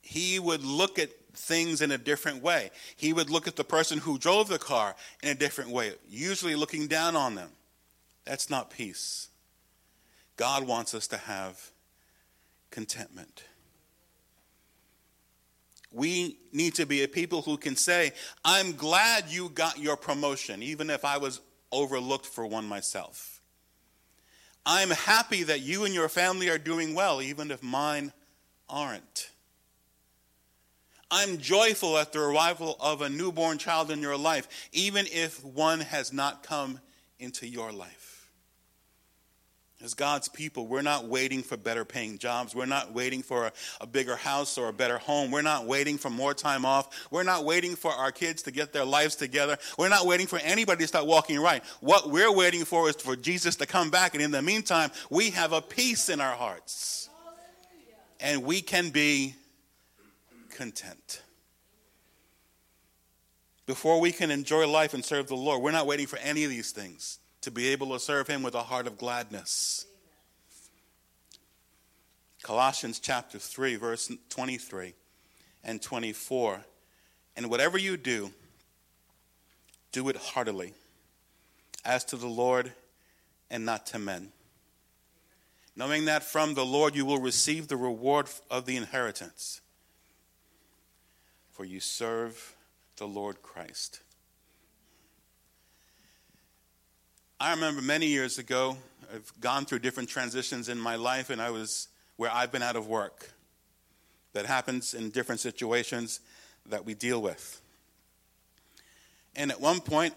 He 0.00 0.38
would 0.38 0.64
look 0.64 0.99
at 0.99 1.11
things 1.35 1.81
in 1.81 1.93
a 1.93 1.99
different 1.99 2.43
way. 2.43 2.71
He 2.97 3.12
would 3.12 3.31
look 3.31 3.47
at 3.47 3.57
the 3.57 3.64
person 3.64 3.99
who 3.99 4.19
drove 4.19 4.49
the 4.49 4.59
car 4.59 4.95
in 5.23 5.29
a 5.29 5.35
different 5.35 5.71
way, 5.71 5.93
usually 6.09 6.57
looking 6.57 6.88
down 6.88 7.17
on 7.17 7.35
them. 7.35 7.50
That's 8.25 8.50
not 8.50 8.71
peace. 8.71 9.29
God 10.37 10.67
wants 10.67 10.93
us 10.95 11.07
to 11.09 11.17
have 11.17 11.71
contentment. 12.71 13.45
We 15.92 16.38
need 16.52 16.75
to 16.76 16.87
be 16.87 17.02
a 17.02 17.08
people 17.08 17.42
who 17.42 17.56
can 17.56 17.76
say, 17.76 18.12
I'm 18.44 18.72
glad 18.72 19.25
you 19.28 19.50
got 19.50 19.78
your 19.78 19.96
promotion, 19.96 20.62
even 20.62 20.90
if 20.90 21.04
I 21.04 21.18
was 21.18 21.40
overlooked 21.70 22.26
for 22.26 22.46
one 22.46 22.66
myself. 22.66 23.40
I'm 24.64 24.90
happy 24.90 25.42
that 25.44 25.61
you 25.61 25.84
and 25.84 25.92
your 25.92 26.08
family 26.08 26.49
are 26.49 26.58
doing 26.58 26.94
well, 26.94 27.20
even 27.20 27.50
if 27.50 27.62
mine 27.62 28.12
aren't. 28.68 29.30
I'm 31.11 31.38
joyful 31.38 31.99
at 31.99 32.12
the 32.12 32.20
arrival 32.20 32.76
of 32.80 33.02
a 33.02 33.08
newborn 33.08 33.58
child 33.58 33.90
in 33.90 34.00
your 34.00 34.16
life, 34.16 34.68
even 34.72 35.06
if 35.11 35.44
one 35.44 35.80
has 35.80 36.12
not 36.12 36.42
come 36.42 36.80
into 37.18 37.46
your 37.46 37.70
life. 37.70 38.12
As 39.83 39.95
God's 39.95 40.29
people, 40.29 40.69
we're 40.69 40.81
not 40.81 41.07
waiting 41.07 41.43
for 41.43 41.57
better 41.57 41.85
paying 41.85 42.17
jobs. 42.17 42.55
We're 42.55 42.67
not 42.67 42.93
waiting 42.93 43.21
for 43.21 43.47
a, 43.47 43.53
a, 43.81 43.87
bigger 43.87 44.15
house 44.15 44.57
or 44.57 44.69
a 44.69 44.73
better 44.73 44.97
home. 44.97 45.33
We're 45.33 45.43
not 45.43 45.67
waiting 45.67 45.99
for 45.99 46.09
more 46.09 46.35
time 46.35 46.65
off. 46.65 47.09
We're 47.11 47.25
not 47.25 47.45
waiting 47.45 47.75
for 47.75 47.91
our 47.91 48.12
kids 48.12 48.43
to 48.43 48.53
get 48.53 48.73
their 48.73 48.85
lives 48.85 49.17
together. 49.17 49.59
We're 49.77 49.89
not 49.89 50.07
waiting 50.07 50.29
for 50.29 50.39
anybody 50.39 50.85
to 50.85 50.89
start 50.89 51.07
walking 51.07 51.41
right. 51.41 51.65
What 51.81 52.11
we're 52.11 52.33
waiting 52.33 52.65
for 52.65 52.89
is 52.89 52.95
for 52.95 53.17
Jesus 53.17 53.57
to 53.57 53.67
come 53.67 53.91
back. 53.91 54.15
And 54.15 54.23
in 54.23 54.31
the 54.31 54.41
meantime, 54.41 54.93
we 55.11 55.31
have 55.31 55.53
a 55.53 55.61
peace 55.61 56.09
in 56.09 56.21
our 56.21 56.37
hearts. 56.37 57.09
And 58.21 58.45
we 58.45 58.62
can 58.62 58.91
be 58.91 59.35
content. 60.51 61.23
Before 63.67 64.01
we 64.01 64.12
can 64.12 64.31
enjoy 64.31 64.69
life 64.69 64.95
and 64.95 65.05
serve 65.05 65.27
the 65.27 65.35
Lord, 65.35 65.61
we're 65.61 65.73
not 65.73 65.89
waiting 65.89 66.07
for 66.07 66.21
any 66.21 66.45
of 66.45 66.51
these 66.51 66.71
things 66.71 67.19
to 67.42 67.50
be 67.50 67.68
able 67.68 67.92
to 67.92 68.00
serve 68.00 68.26
him 68.28 68.42
with 68.42 68.54
a 68.54 68.62
heart 68.62 68.87
of 68.87 68.96
gladness. 68.96 69.87
Colossians 72.42 72.99
chapter 72.99 73.38
3, 73.38 73.76
verse 73.76 74.11
23 74.30 74.94
and 75.62 75.80
24. 75.80 76.61
And 77.37 77.50
whatever 77.50 77.78
you 77.78 77.96
do, 77.96 78.32
do 79.92 80.08
it 80.08 80.16
heartily, 80.16 80.72
as 81.84 82.04
to 82.06 82.16
the 82.16 82.28
Lord 82.28 82.72
and 83.50 83.64
not 83.64 83.87
to 83.87 83.99
men. 83.99 84.32
Knowing 85.76 86.04
that 86.06 86.22
from 86.22 86.54
the 86.54 86.64
Lord 86.64 86.94
you 86.94 87.04
will 87.04 87.20
receive 87.20 87.68
the 87.68 87.76
reward 87.76 88.28
of 88.50 88.66
the 88.66 88.76
inheritance, 88.76 89.61
for 91.50 91.64
you 91.64 91.80
serve 91.80 92.54
the 92.96 93.06
Lord 93.06 93.42
Christ. 93.42 94.00
I 97.42 97.50
remember 97.50 97.82
many 97.82 98.06
years 98.06 98.38
ago, 98.38 98.76
I've 99.12 99.32
gone 99.40 99.64
through 99.64 99.80
different 99.80 100.08
transitions 100.08 100.68
in 100.68 100.78
my 100.78 100.94
life, 100.94 101.28
and 101.28 101.42
I 101.42 101.50
was 101.50 101.88
where 102.14 102.30
I've 102.30 102.52
been 102.52 102.62
out 102.62 102.76
of 102.76 102.87
work. 102.87 103.32
That 104.32 104.46
happens 104.46 104.94
in 104.94 105.11
different 105.11 105.40
situations 105.40 106.20
that 106.66 106.87
we 106.87 106.94
deal 106.94 107.20
with. 107.20 107.61
And 109.34 109.50
at 109.50 109.61
one 109.61 109.80
point, 109.80 110.14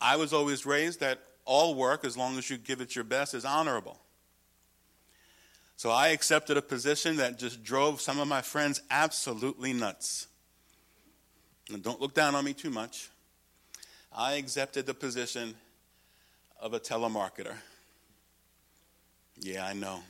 I 0.00 0.16
was 0.16 0.32
always 0.32 0.66
raised 0.66 0.98
that 0.98 1.20
all 1.44 1.76
work, 1.76 2.04
as 2.04 2.16
long 2.16 2.36
as 2.36 2.50
you 2.50 2.56
give 2.58 2.80
it 2.80 2.96
your 2.96 3.04
best, 3.04 3.32
is 3.32 3.44
honorable. 3.44 4.00
So 5.76 5.92
I 5.92 6.08
accepted 6.08 6.56
a 6.56 6.62
position 6.62 7.14
that 7.18 7.38
just 7.38 7.62
drove 7.62 8.00
some 8.00 8.18
of 8.18 8.26
my 8.26 8.42
friends 8.42 8.82
absolutely 8.90 9.72
nuts. 9.72 10.26
And 11.72 11.80
don't 11.80 12.00
look 12.00 12.12
down 12.12 12.34
on 12.34 12.44
me 12.44 12.54
too 12.54 12.70
much. 12.70 13.08
I 14.12 14.32
accepted 14.32 14.86
the 14.86 14.94
position 14.94 15.54
of 16.60 16.74
a 16.74 16.80
telemarketer. 16.80 17.54
Yeah, 19.38 19.66
I 19.66 19.72
know. 19.72 20.00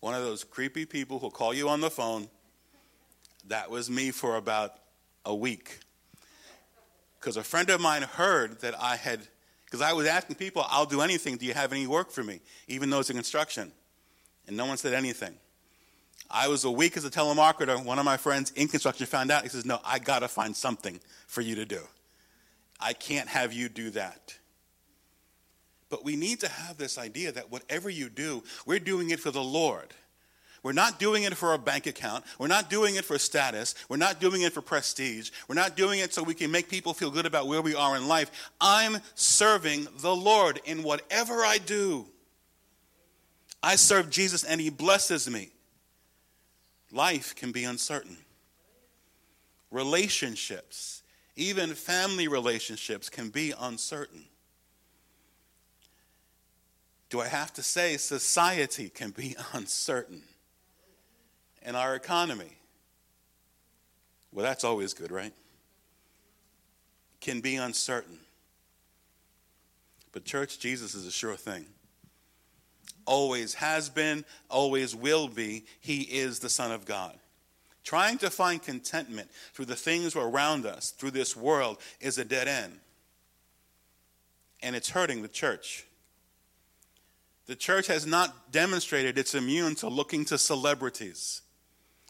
One 0.00 0.14
of 0.14 0.22
those 0.22 0.42
creepy 0.42 0.84
people 0.84 1.18
who 1.18 1.30
call 1.30 1.54
you 1.54 1.68
on 1.68 1.80
the 1.80 1.90
phone. 1.90 2.28
That 3.48 3.70
was 3.70 3.90
me 3.90 4.10
for 4.10 4.36
about 4.36 4.74
a 5.24 5.34
week. 5.34 5.80
Because 7.18 7.36
a 7.36 7.42
friend 7.42 7.70
of 7.70 7.80
mine 7.80 8.02
heard 8.02 8.60
that 8.60 8.74
I 8.80 8.96
had, 8.96 9.20
because 9.64 9.80
I 9.80 9.92
was 9.92 10.06
asking 10.06 10.36
people, 10.36 10.64
I'll 10.68 10.86
do 10.86 11.00
anything. 11.00 11.36
Do 11.36 11.46
you 11.46 11.54
have 11.54 11.72
any 11.72 11.86
work 11.86 12.10
for 12.10 12.24
me? 12.24 12.40
Even 12.68 12.90
though 12.90 13.00
it's 13.00 13.10
a 13.10 13.14
construction. 13.14 13.72
And 14.46 14.56
no 14.56 14.66
one 14.66 14.76
said 14.76 14.92
anything. 14.92 15.34
I 16.30 16.48
was 16.48 16.64
a 16.64 16.70
week 16.70 16.96
as 16.96 17.04
a 17.04 17.10
telemarketer. 17.10 17.84
One 17.84 17.98
of 17.98 18.04
my 18.04 18.16
friends 18.16 18.50
in 18.52 18.66
construction 18.66 19.06
found 19.06 19.30
out. 19.30 19.42
He 19.42 19.48
says, 19.48 19.64
No, 19.64 19.80
I 19.84 19.98
got 19.98 20.20
to 20.20 20.28
find 20.28 20.56
something 20.56 20.98
for 21.26 21.42
you 21.42 21.54
to 21.56 21.64
do. 21.64 21.80
I 22.80 22.92
can't 22.92 23.28
have 23.28 23.52
you 23.52 23.68
do 23.68 23.90
that. 23.90 24.36
But 25.92 26.06
we 26.06 26.16
need 26.16 26.40
to 26.40 26.48
have 26.48 26.78
this 26.78 26.96
idea 26.96 27.32
that 27.32 27.52
whatever 27.52 27.90
you 27.90 28.08
do, 28.08 28.42
we're 28.64 28.78
doing 28.78 29.10
it 29.10 29.20
for 29.20 29.30
the 29.30 29.42
Lord. 29.42 29.92
We're 30.62 30.72
not 30.72 30.98
doing 30.98 31.24
it 31.24 31.36
for 31.36 31.52
a 31.52 31.58
bank 31.58 31.86
account. 31.86 32.24
We're 32.38 32.46
not 32.46 32.70
doing 32.70 32.94
it 32.94 33.04
for 33.04 33.18
status. 33.18 33.74
We're 33.90 33.98
not 33.98 34.18
doing 34.18 34.40
it 34.40 34.54
for 34.54 34.62
prestige. 34.62 35.30
We're 35.48 35.54
not 35.54 35.76
doing 35.76 36.00
it 36.00 36.14
so 36.14 36.22
we 36.22 36.32
can 36.32 36.50
make 36.50 36.70
people 36.70 36.94
feel 36.94 37.10
good 37.10 37.26
about 37.26 37.46
where 37.46 37.60
we 37.60 37.74
are 37.74 37.94
in 37.94 38.08
life. 38.08 38.30
I'm 38.58 39.02
serving 39.16 39.86
the 39.98 40.16
Lord 40.16 40.62
in 40.64 40.82
whatever 40.82 41.44
I 41.44 41.58
do. 41.58 42.06
I 43.62 43.76
serve 43.76 44.08
Jesus 44.08 44.44
and 44.44 44.62
He 44.62 44.70
blesses 44.70 45.28
me. 45.28 45.50
Life 46.90 47.36
can 47.36 47.52
be 47.52 47.64
uncertain. 47.64 48.16
Relationships, 49.70 51.02
even 51.36 51.74
family 51.74 52.28
relationships, 52.28 53.10
can 53.10 53.28
be 53.28 53.52
uncertain. 53.60 54.24
Do 57.12 57.20
I 57.20 57.28
have 57.28 57.52
to 57.52 57.62
say 57.62 57.98
society 57.98 58.88
can 58.88 59.10
be 59.10 59.36
uncertain? 59.52 60.22
And 61.62 61.76
our 61.76 61.94
economy, 61.94 62.56
well, 64.32 64.42
that's 64.42 64.64
always 64.64 64.94
good, 64.94 65.12
right? 65.12 65.34
Can 67.20 67.42
be 67.42 67.56
uncertain. 67.56 68.18
But, 70.12 70.24
church, 70.24 70.58
Jesus 70.58 70.94
is 70.94 71.06
a 71.06 71.10
sure 71.10 71.36
thing. 71.36 71.66
Always 73.04 73.54
has 73.54 73.90
been, 73.90 74.24
always 74.48 74.96
will 74.96 75.28
be. 75.28 75.66
He 75.80 76.00
is 76.00 76.38
the 76.38 76.48
Son 76.48 76.72
of 76.72 76.86
God. 76.86 77.18
Trying 77.84 78.16
to 78.18 78.30
find 78.30 78.62
contentment 78.62 79.30
through 79.52 79.66
the 79.66 79.76
things 79.76 80.16
around 80.16 80.64
us, 80.64 80.92
through 80.92 81.10
this 81.10 81.36
world, 81.36 81.76
is 82.00 82.16
a 82.16 82.24
dead 82.24 82.48
end. 82.48 82.80
And 84.62 84.74
it's 84.74 84.88
hurting 84.88 85.20
the 85.20 85.28
church. 85.28 85.84
The 87.52 87.56
church 87.56 87.88
has 87.88 88.06
not 88.06 88.50
demonstrated 88.50 89.18
it's 89.18 89.34
immune 89.34 89.74
to 89.74 89.88
looking 89.90 90.24
to 90.24 90.38
celebrities, 90.38 91.42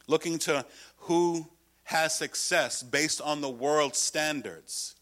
looking 0.07 0.39
to 0.39 0.65
who 0.99 1.49
has 1.83 2.15
success 2.15 2.81
based 2.85 3.21
on 3.21 3.41
the 3.41 3.51
world's 3.51 3.99
standards, 3.99 4.95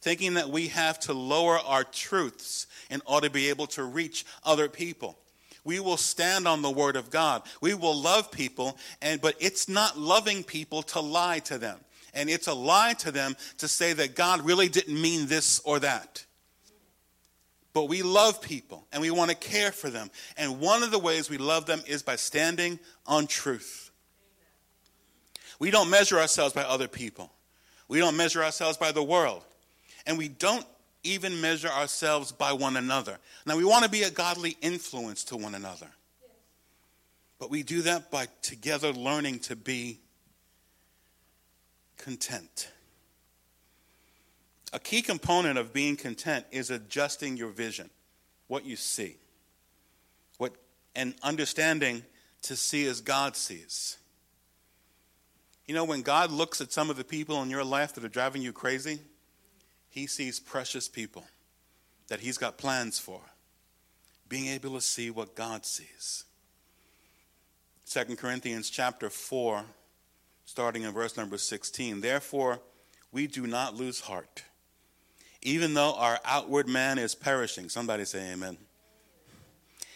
thinking 0.00 0.32
that 0.32 0.48
we 0.48 0.68
have 0.68 0.98
to 1.00 1.12
lower 1.12 1.58
our 1.58 1.84
truths 1.84 2.66
in 2.88 3.02
order 3.04 3.26
to 3.26 3.34
be 3.34 3.50
able 3.50 3.66
to 3.66 3.84
reach 3.84 4.24
other 4.46 4.66
people. 4.66 5.18
We 5.62 5.78
will 5.78 5.98
stand 5.98 6.48
on 6.48 6.62
the 6.62 6.70
word 6.70 6.96
of 6.96 7.10
God. 7.10 7.42
We 7.60 7.74
will 7.74 7.94
love 7.94 8.32
people, 8.32 8.78
and 9.02 9.20
but 9.20 9.34
it's 9.40 9.68
not 9.68 9.98
loving 9.98 10.42
people 10.42 10.82
to 10.84 11.00
lie 11.00 11.40
to 11.40 11.58
them. 11.58 11.78
And 12.14 12.30
it's 12.30 12.46
a 12.46 12.54
lie 12.54 12.94
to 13.00 13.10
them 13.10 13.36
to 13.58 13.68
say 13.68 13.92
that 13.92 14.14
God 14.14 14.40
really 14.40 14.70
didn't 14.70 14.98
mean 14.98 15.26
this 15.26 15.60
or 15.66 15.80
that. 15.80 16.24
But 17.72 17.88
we 17.88 18.02
love 18.02 18.42
people 18.42 18.86
and 18.92 19.00
we 19.00 19.10
want 19.10 19.30
to 19.30 19.36
care 19.36 19.72
for 19.72 19.88
them. 19.88 20.10
And 20.36 20.60
one 20.60 20.82
of 20.82 20.90
the 20.90 20.98
ways 20.98 21.30
we 21.30 21.38
love 21.38 21.66
them 21.66 21.82
is 21.86 22.02
by 22.02 22.16
standing 22.16 22.78
on 23.06 23.26
truth. 23.26 23.90
We 25.58 25.70
don't 25.70 25.90
measure 25.90 26.18
ourselves 26.18 26.52
by 26.52 26.62
other 26.62 26.88
people. 26.88 27.32
We 27.88 27.98
don't 27.98 28.16
measure 28.16 28.42
ourselves 28.42 28.76
by 28.76 28.92
the 28.92 29.02
world. 29.02 29.44
And 30.06 30.18
we 30.18 30.28
don't 30.28 30.66
even 31.04 31.40
measure 31.40 31.68
ourselves 31.68 32.32
by 32.32 32.52
one 32.52 32.76
another. 32.76 33.18
Now, 33.46 33.56
we 33.56 33.64
want 33.64 33.84
to 33.84 33.90
be 33.90 34.02
a 34.02 34.10
godly 34.10 34.56
influence 34.60 35.24
to 35.24 35.36
one 35.36 35.54
another. 35.54 35.88
But 37.38 37.50
we 37.50 37.62
do 37.62 37.82
that 37.82 38.10
by 38.10 38.28
together 38.40 38.92
learning 38.92 39.40
to 39.40 39.56
be 39.56 40.00
content. 41.96 42.71
A 44.72 44.78
key 44.78 45.02
component 45.02 45.58
of 45.58 45.72
being 45.72 45.96
content 45.96 46.46
is 46.50 46.70
adjusting 46.70 47.36
your 47.36 47.50
vision, 47.50 47.90
what 48.48 48.64
you 48.64 48.76
see, 48.76 49.16
what, 50.38 50.54
and 50.96 51.14
understanding 51.22 52.02
to 52.42 52.56
see 52.56 52.86
as 52.86 53.00
God 53.00 53.36
sees. 53.36 53.98
You 55.66 55.74
know, 55.74 55.84
when 55.84 56.02
God 56.02 56.30
looks 56.30 56.60
at 56.60 56.72
some 56.72 56.90
of 56.90 56.96
the 56.96 57.04
people 57.04 57.42
in 57.42 57.50
your 57.50 57.64
life 57.64 57.94
that 57.94 58.04
are 58.04 58.08
driving 58.08 58.42
you 58.42 58.52
crazy, 58.52 59.00
he 59.88 60.06
sees 60.06 60.40
precious 60.40 60.88
people 60.88 61.24
that 62.08 62.20
he's 62.20 62.38
got 62.38 62.58
plans 62.58 62.98
for. 62.98 63.20
Being 64.28 64.48
able 64.48 64.74
to 64.74 64.80
see 64.80 65.10
what 65.10 65.34
God 65.34 65.66
sees. 65.66 66.24
2 67.90 68.16
Corinthians 68.16 68.70
chapter 68.70 69.10
4, 69.10 69.64
starting 70.46 70.82
in 70.82 70.92
verse 70.92 71.16
number 71.18 71.36
16. 71.36 72.00
Therefore, 72.00 72.60
we 73.12 73.26
do 73.26 73.46
not 73.46 73.74
lose 73.74 74.00
heart. 74.00 74.44
Even 75.42 75.74
though 75.74 75.94
our 75.94 76.18
outward 76.24 76.68
man 76.68 76.98
is 76.98 77.14
perishing. 77.14 77.68
Somebody 77.68 78.04
say 78.04 78.32
amen. 78.32 78.56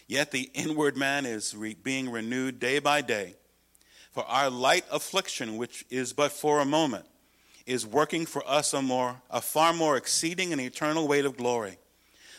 Yet 0.09 0.31
the 0.31 0.51
inward 0.55 0.97
man 0.97 1.27
is 1.27 1.55
re- 1.55 1.75
being 1.75 2.11
renewed 2.11 2.61
day 2.61 2.79
by 2.79 3.01
day. 3.01 3.35
For 4.13 4.25
our 4.25 4.51
light 4.51 4.85
affliction, 4.91 5.57
which 5.57 5.85
is 5.91 6.13
but 6.13 6.33
for 6.33 6.61
a 6.61 6.65
moment, 6.65 7.05
is 7.67 7.87
working 7.87 8.27
for 8.27 8.49
us 8.49 8.73
a 8.73 8.81
more 8.81 9.21
a 9.31 9.41
far 9.41 9.73
more 9.73 9.97
exceeding 9.97 10.53
and 10.53 10.61
eternal 10.61 11.09
weight 11.09 11.25
of 11.25 11.37
glory 11.37 11.79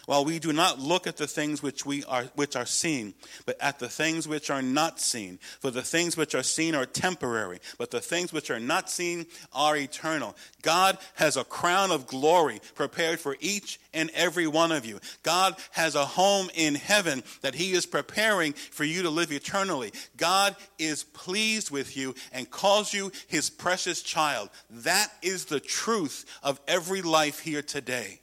while 0.08 0.26
we 0.26 0.39
do 0.39 0.54
not 0.54 0.80
look 0.80 1.06
at 1.06 1.17
the 1.17 1.28
things 1.28 1.62
which 1.62 1.86
we 1.86 2.04
are 2.06 2.24
which 2.34 2.56
are 2.56 2.65
seen 2.65 3.13
but 3.46 3.58
at 3.62 3.78
the 3.78 3.89
things 3.89 4.28
which 4.28 4.50
are 4.50 4.62
not 4.62 5.00
seen. 5.00 5.38
For 5.60 5.70
the 5.70 5.82
things 5.82 6.17
which 6.17 6.34
are 6.34 6.43
seen 6.43 6.74
are 6.74 6.86
temporary 6.86 7.60
but 7.78 7.91
the 7.91 8.00
things 8.00 8.34
which 8.34 8.50
are 8.50 8.60
not 8.60 8.89
seen 8.89 9.28
are 9.54 9.78
eternal. 9.78 10.36
God 10.62 10.98
has 11.15 11.38
a 11.38 11.43
crown 11.43 11.91
of 11.91 12.08
glory 12.08 12.60
prepared 12.74 13.20
for 13.20 13.38
each 13.39 13.80
and 13.93 14.10
every 14.12 14.48
one 14.48 14.72
of 14.72 14.86
you. 14.86 15.00
God 15.24 15.56
has 15.72 15.96
a 15.96 16.06
home 16.06 16.50
in 16.56 16.76
heaven 16.76 17.22
that 17.41 17.56
he 17.56 17.74
is 17.74 17.86
preparing 17.86 18.54
for 18.54 18.86
you 18.86 19.04
to 19.04 19.10
live 19.10 19.32
eternally. 19.32 19.91
God 20.15 20.56
is 20.80 21.04
pleased 21.04 21.70
with 21.70 21.98
you 21.98 22.15
and 22.32 22.50
calls 22.50 22.93
you 22.93 23.12
his 23.28 23.50
precious 23.50 24.02
child. 24.02 24.50
That 24.70 25.12
is 25.22 25.46
the 25.46 25.60
truth 25.60 26.26
of 26.41 26.62
every 26.67 27.02
life 27.02 27.39
here 27.39 27.62
today 27.62 28.22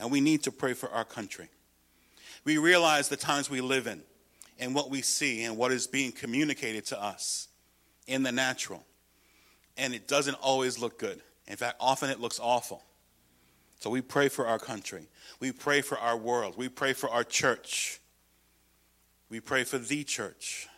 and 0.00 0.10
we 0.10 0.20
need 0.20 0.42
to 0.44 0.52
pray 0.52 0.74
for 0.74 0.90
our 0.90 1.04
country. 1.04 1.48
We 2.44 2.58
realize 2.58 3.08
the 3.08 3.16
times 3.16 3.48
we 3.48 3.60
live 3.60 3.86
in 3.86 4.02
and 4.58 4.74
what 4.74 4.90
we 4.90 5.02
see 5.02 5.44
and 5.44 5.56
what 5.56 5.72
is 5.72 5.86
being 5.86 6.12
communicated 6.12 6.86
to 6.86 7.02
us 7.02 7.48
in 8.06 8.22
the 8.22 8.32
natural. 8.32 8.84
And 9.76 9.94
it 9.94 10.08
doesn't 10.08 10.34
always 10.34 10.78
look 10.78 10.98
good. 10.98 11.20
In 11.46 11.56
fact, 11.56 11.76
often 11.80 12.10
it 12.10 12.20
looks 12.20 12.40
awful. 12.40 12.82
So 13.80 13.90
we 13.90 14.00
pray 14.00 14.28
for 14.28 14.46
our 14.46 14.58
country. 14.58 15.08
We 15.40 15.50
pray 15.50 15.80
for 15.80 15.98
our 15.98 16.16
world. 16.16 16.56
We 16.56 16.68
pray 16.68 16.92
for 16.92 17.10
our 17.10 17.24
church. 17.24 18.00
We 19.28 19.40
pray 19.40 19.64
for 19.64 19.78
the 19.78 20.04
church. 20.04 20.68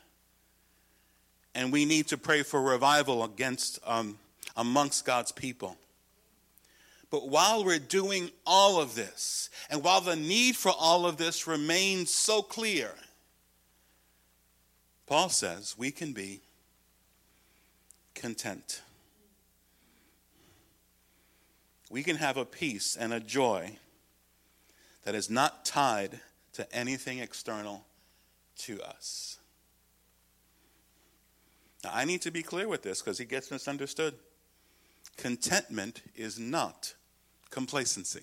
And 1.55 1.73
we 1.73 1.85
need 1.85 2.09
to 2.09 2.19
pray 2.19 2.43
for 2.43 2.63
revival 2.63 3.25
against 3.25 3.79
um, 3.85 4.19
amongst 4.57 5.05
God's 5.05 5.33
people. 5.33 5.77
But 7.11 7.29
while 7.29 7.65
we're 7.65 7.79
doing 7.79 8.31
all 8.47 8.81
of 8.81 8.95
this, 8.95 9.51
and 9.71 9.83
while 9.83 10.01
the 10.01 10.17
need 10.17 10.57
for 10.57 10.73
all 10.77 11.07
of 11.07 11.17
this 11.17 11.47
remains 11.47 12.11
so 12.11 12.43
clear, 12.43 12.91
Paul 15.07 15.29
says 15.29 15.77
we 15.77 15.91
can 15.91 16.13
be 16.13 16.41
content. 18.15 18.83
We 21.91 22.03
can 22.03 22.17
have 22.17 22.37
a 22.37 22.45
peace 22.45 22.97
and 22.97 23.13
a 23.13 23.21
joy 23.21 23.79
that 25.05 25.15
is 25.15 25.29
not 25.29 25.65
tied 25.65 26.21
to 26.55 26.75
anything 26.75 27.19
external 27.19 27.85
to 28.59 28.81
us. 28.83 29.39
Now, 31.85 31.91
I 31.93 32.05
need 32.05 32.23
to 32.23 32.31
be 32.31 32.43
clear 32.43 32.67
with 32.67 32.83
this 32.83 33.03
because 33.03 33.19
he 33.19 33.27
gets 33.27 33.51
misunderstood. 33.51 34.15
Contentment 35.17 36.03
is 36.17 36.39
not 36.39 36.95
complacency. 37.51 38.23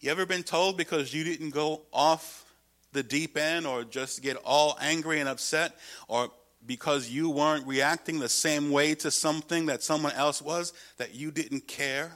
You 0.00 0.10
ever 0.10 0.24
been 0.24 0.42
told 0.42 0.76
because 0.76 1.12
you 1.12 1.24
didn't 1.24 1.50
go 1.50 1.82
off 1.92 2.46
the 2.92 3.02
deep 3.02 3.36
end 3.36 3.66
or 3.66 3.84
just 3.84 4.22
get 4.22 4.36
all 4.44 4.78
angry 4.80 5.20
and 5.20 5.28
upset 5.28 5.76
or 6.08 6.30
because 6.66 7.08
you 7.08 7.30
weren't 7.30 7.66
reacting 7.66 8.18
the 8.18 8.28
same 8.28 8.70
way 8.70 8.94
to 8.94 9.10
something 9.10 9.66
that 9.66 9.82
someone 9.82 10.12
else 10.12 10.40
was 10.40 10.72
that 10.96 11.14
you 11.14 11.30
didn't 11.30 11.66
care? 11.66 12.12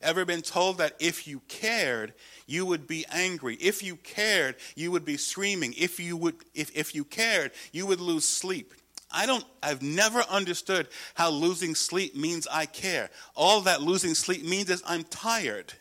Ever 0.00 0.24
been 0.24 0.42
told 0.42 0.78
that 0.78 0.96
if 0.98 1.28
you 1.28 1.40
cared, 1.46 2.12
you 2.46 2.66
would 2.66 2.88
be 2.88 3.04
angry? 3.12 3.54
If 3.56 3.82
you 3.82 3.96
cared, 3.96 4.56
you 4.74 4.90
would 4.90 5.04
be 5.04 5.16
screaming. 5.16 5.74
If 5.78 6.00
you 6.00 6.16
would 6.16 6.36
if, 6.54 6.76
if 6.76 6.94
you 6.94 7.04
cared, 7.04 7.52
you 7.70 7.86
would 7.86 8.00
lose 8.00 8.24
sleep. 8.24 8.74
I 9.12 9.26
don't, 9.26 9.44
I've 9.62 9.82
never 9.82 10.20
understood 10.30 10.88
how 11.14 11.30
losing 11.30 11.74
sleep 11.74 12.16
means 12.16 12.48
I 12.50 12.66
care. 12.66 13.10
All 13.34 13.60
that 13.62 13.82
losing 13.82 14.14
sleep 14.14 14.44
means 14.44 14.70
is 14.70 14.82
I'm 14.86 15.04
tired. 15.04 15.72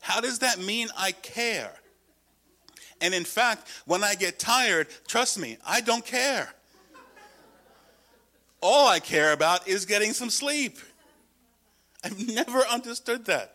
How 0.00 0.20
does 0.20 0.38
that 0.38 0.58
mean 0.58 0.88
I 0.96 1.12
care? 1.12 1.72
And 3.00 3.12
in 3.12 3.24
fact, 3.24 3.68
when 3.84 4.02
I 4.02 4.14
get 4.14 4.38
tired, 4.38 4.88
trust 5.06 5.38
me, 5.38 5.58
I 5.66 5.80
don't 5.80 6.04
care. 6.04 6.48
All 8.60 8.88
I 8.88 9.00
care 9.00 9.32
about 9.32 9.68
is 9.68 9.84
getting 9.84 10.12
some 10.12 10.30
sleep. 10.30 10.78
I've 12.02 12.26
never 12.28 12.60
understood 12.60 13.26
that. 13.26 13.54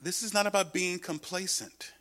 This 0.00 0.22
is 0.22 0.34
not 0.34 0.46
about 0.46 0.72
being 0.72 0.98
complacent. 0.98 1.92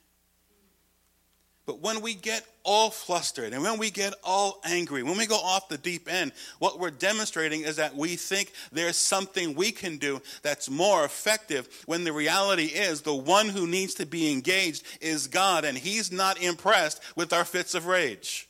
But 1.66 1.80
when 1.80 2.02
we 2.02 2.16
get 2.16 2.44
all 2.64 2.90
flustered 2.90 3.54
and 3.54 3.62
when 3.62 3.78
we 3.78 3.92
get 3.92 4.14
all 4.24 4.60
angry, 4.66 5.04
when 5.04 5.18
we 5.18 5.28
go 5.28 5.36
off 5.36 5.70
the 5.70 5.78
deep 5.78 6.12
end, 6.12 6.32
what 6.60 6.80
we're 6.80 6.90
demonstrating 6.90 7.62
is 7.62 7.76
that 7.76 7.96
we 7.96 8.16
think 8.16 8.52
there's 8.72 8.98
something 8.98 9.54
we 9.54 9.72
can 9.72 9.98
do 9.98 10.22
that's 10.42 10.70
more 10.70 11.06
effective 11.06 11.84
when 11.86 12.04
the 12.04 12.14
reality 12.14 12.66
is 12.66 13.02
the 13.02 13.14
one 13.14 13.48
who 13.48 13.68
needs 13.68 13.94
to 13.96 14.06
be 14.06 14.32
engaged 14.32 14.84
is 15.02 15.28
God 15.28 15.64
and 15.64 15.78
He's 15.78 16.12
not 16.12 16.42
impressed 16.42 17.02
with 17.16 17.32
our 17.32 17.46
fits 17.46 17.76
of 17.76 17.86
rage. 17.86 18.48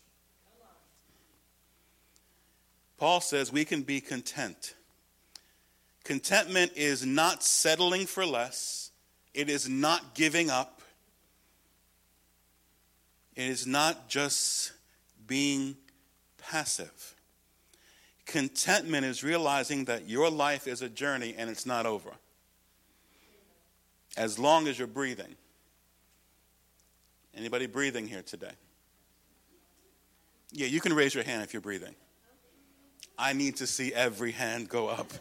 Paul 2.98 3.20
says 3.20 3.52
we 3.52 3.66
can 3.66 3.82
be 3.82 4.00
content. 4.00 4.76
Contentment 6.04 6.72
is 6.76 7.06
not 7.06 7.44
settling 7.44 8.06
for 8.06 8.26
less, 8.26 8.92
it 9.34 9.50
is 9.50 9.68
not 9.68 10.16
giving 10.16 10.50
up, 10.50 10.81
it 13.36 13.46
is 13.46 13.66
not 13.66 14.10
just 14.10 14.74
being 15.26 15.78
passive. 16.38 17.16
Contentment 18.26 19.06
is 19.06 19.24
realizing 19.24 19.86
that 19.86 20.08
your 20.08 20.30
life 20.30 20.68
is 20.68 20.82
a 20.82 20.90
journey 20.90 21.34
and 21.38 21.50
it's 21.50 21.66
not 21.66 21.86
over. 21.86 22.12
As 24.18 24.38
long 24.38 24.68
as 24.68 24.78
you're 24.78 24.88
breathing. 24.88 25.36
Anybody 27.36 27.66
breathing 27.66 28.08
here 28.08 28.22
today? 28.22 28.52
Yeah, 30.52 30.68
you 30.68 30.82
can 30.82 30.94
raise 30.94 31.16
your 31.16 31.24
hand 31.24 31.44
if 31.44 31.54
you're 31.54 31.62
breathing. 31.62 31.96
I 33.18 33.34
need 33.34 33.58
to 33.58 33.68
see 33.68 33.94
every 33.94 34.32
hand 34.32 34.68
go 34.68 34.90
up. 34.90 35.08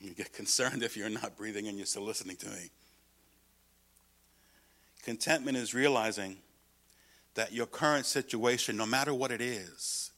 you 0.00 0.14
get 0.14 0.32
concerned 0.32 0.82
if 0.82 0.96
you're 0.96 1.08
not 1.08 1.36
breathing 1.36 1.68
and 1.68 1.78
you're 1.78 1.86
still 1.86 2.02
listening 2.02 2.36
to 2.36 2.48
me. 2.50 2.70
Contentment 5.02 5.56
is 5.56 5.74
realizing 5.74 6.36
that 7.34 7.52
your 7.52 7.66
current 7.66 8.06
situation, 8.06 8.76
no 8.76 8.86
matter 8.86 9.12
what 9.12 9.32
it 9.32 9.40
is, 9.40 10.10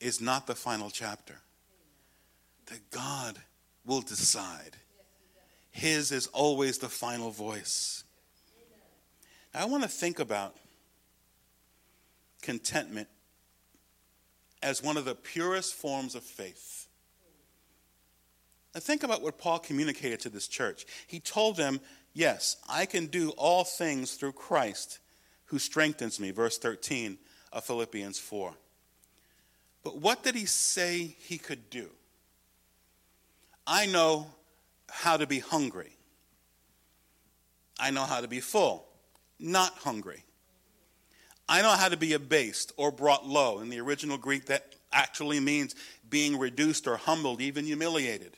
is 0.00 0.20
not 0.20 0.46
the 0.46 0.54
final 0.54 0.90
chapter. 0.90 1.36
That 2.66 2.90
God 2.90 3.38
will 3.84 4.00
decide. 4.00 4.76
His 5.70 6.12
is 6.12 6.26
always 6.28 6.78
the 6.78 6.88
final 6.88 7.30
voice. 7.30 8.04
Now, 9.54 9.62
I 9.62 9.64
want 9.66 9.82
to 9.82 9.88
think 9.88 10.18
about 10.18 10.56
contentment 12.42 13.08
as 14.62 14.82
one 14.82 14.96
of 14.96 15.04
the 15.04 15.14
purest 15.14 15.74
forms 15.74 16.14
of 16.14 16.22
faith. 16.22 16.86
Now, 18.74 18.80
think 18.80 19.02
about 19.02 19.22
what 19.22 19.38
Paul 19.38 19.58
communicated 19.58 20.20
to 20.20 20.28
this 20.28 20.46
church. 20.46 20.84
He 21.06 21.20
told 21.20 21.56
them, 21.56 21.80
Yes, 22.18 22.56
I 22.68 22.84
can 22.86 23.06
do 23.06 23.30
all 23.36 23.62
things 23.62 24.14
through 24.14 24.32
Christ 24.32 24.98
who 25.44 25.60
strengthens 25.60 26.18
me, 26.18 26.32
verse 26.32 26.58
13 26.58 27.16
of 27.52 27.62
Philippians 27.62 28.18
4. 28.18 28.54
But 29.84 29.98
what 29.98 30.24
did 30.24 30.34
he 30.34 30.44
say 30.44 31.14
he 31.20 31.38
could 31.38 31.70
do? 31.70 31.90
I 33.68 33.86
know 33.86 34.26
how 34.90 35.16
to 35.16 35.28
be 35.28 35.38
hungry. 35.38 35.92
I 37.78 37.92
know 37.92 38.02
how 38.02 38.20
to 38.20 38.26
be 38.26 38.40
full, 38.40 38.88
not 39.38 39.74
hungry. 39.74 40.24
I 41.48 41.62
know 41.62 41.70
how 41.70 41.88
to 41.88 41.96
be 41.96 42.14
abased 42.14 42.72
or 42.76 42.90
brought 42.90 43.28
low. 43.28 43.60
In 43.60 43.68
the 43.68 43.78
original 43.78 44.18
Greek, 44.18 44.46
that 44.46 44.74
actually 44.90 45.38
means 45.38 45.76
being 46.10 46.36
reduced 46.36 46.88
or 46.88 46.96
humbled, 46.96 47.40
even 47.40 47.64
humiliated. 47.64 48.36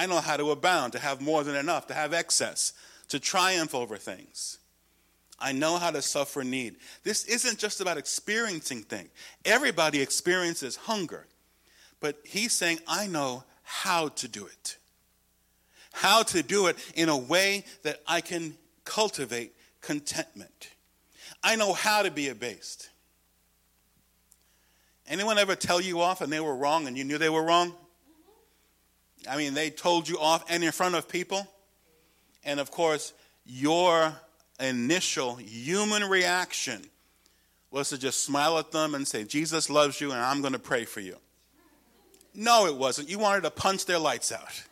I 0.00 0.06
know 0.06 0.20
how 0.20 0.38
to 0.38 0.50
abound, 0.50 0.94
to 0.94 0.98
have 0.98 1.20
more 1.20 1.44
than 1.44 1.54
enough, 1.54 1.88
to 1.88 1.94
have 1.94 2.14
excess, 2.14 2.72
to 3.08 3.20
triumph 3.20 3.74
over 3.74 3.98
things. 3.98 4.56
I 5.38 5.52
know 5.52 5.76
how 5.76 5.90
to 5.90 6.00
suffer 6.00 6.42
need. 6.42 6.76
This 7.02 7.26
isn't 7.26 7.58
just 7.58 7.82
about 7.82 7.98
experiencing 7.98 8.80
things. 8.80 9.10
Everybody 9.44 10.00
experiences 10.00 10.76
hunger. 10.76 11.26
But 12.00 12.16
he's 12.24 12.54
saying, 12.54 12.78
I 12.88 13.08
know 13.08 13.44
how 13.62 14.08
to 14.08 14.26
do 14.26 14.46
it. 14.46 14.78
How 15.92 16.22
to 16.22 16.42
do 16.42 16.68
it 16.68 16.78
in 16.94 17.10
a 17.10 17.18
way 17.18 17.66
that 17.82 18.00
I 18.06 18.22
can 18.22 18.56
cultivate 18.86 19.52
contentment. 19.82 20.70
I 21.42 21.56
know 21.56 21.74
how 21.74 22.04
to 22.04 22.10
be 22.10 22.30
abased. 22.30 22.88
Anyone 25.06 25.36
ever 25.36 25.56
tell 25.56 25.78
you 25.78 26.00
off 26.00 26.22
and 26.22 26.32
they 26.32 26.40
were 26.40 26.56
wrong 26.56 26.86
and 26.86 26.96
you 26.96 27.04
knew 27.04 27.18
they 27.18 27.28
were 27.28 27.44
wrong? 27.44 27.74
I 29.28 29.36
mean, 29.36 29.54
they 29.54 29.70
told 29.70 30.08
you 30.08 30.18
off 30.18 30.44
and 30.48 30.62
in 30.64 30.72
front 30.72 30.94
of 30.94 31.08
people. 31.08 31.46
And 32.44 32.58
of 32.60 32.70
course, 32.70 33.12
your 33.44 34.14
initial 34.58 35.36
human 35.36 36.04
reaction 36.04 36.82
was 37.70 37.90
to 37.90 37.98
just 37.98 38.24
smile 38.24 38.58
at 38.58 38.72
them 38.72 38.94
and 38.94 39.06
say, 39.06 39.24
Jesus 39.24 39.70
loves 39.70 40.00
you 40.00 40.12
and 40.12 40.20
I'm 40.20 40.40
going 40.40 40.52
to 40.52 40.58
pray 40.58 40.84
for 40.84 41.00
you. 41.00 41.16
No, 42.34 42.66
it 42.66 42.76
wasn't. 42.76 43.08
You 43.08 43.18
wanted 43.18 43.42
to 43.42 43.50
punch 43.50 43.86
their 43.86 43.98
lights 43.98 44.32
out. 44.32 44.64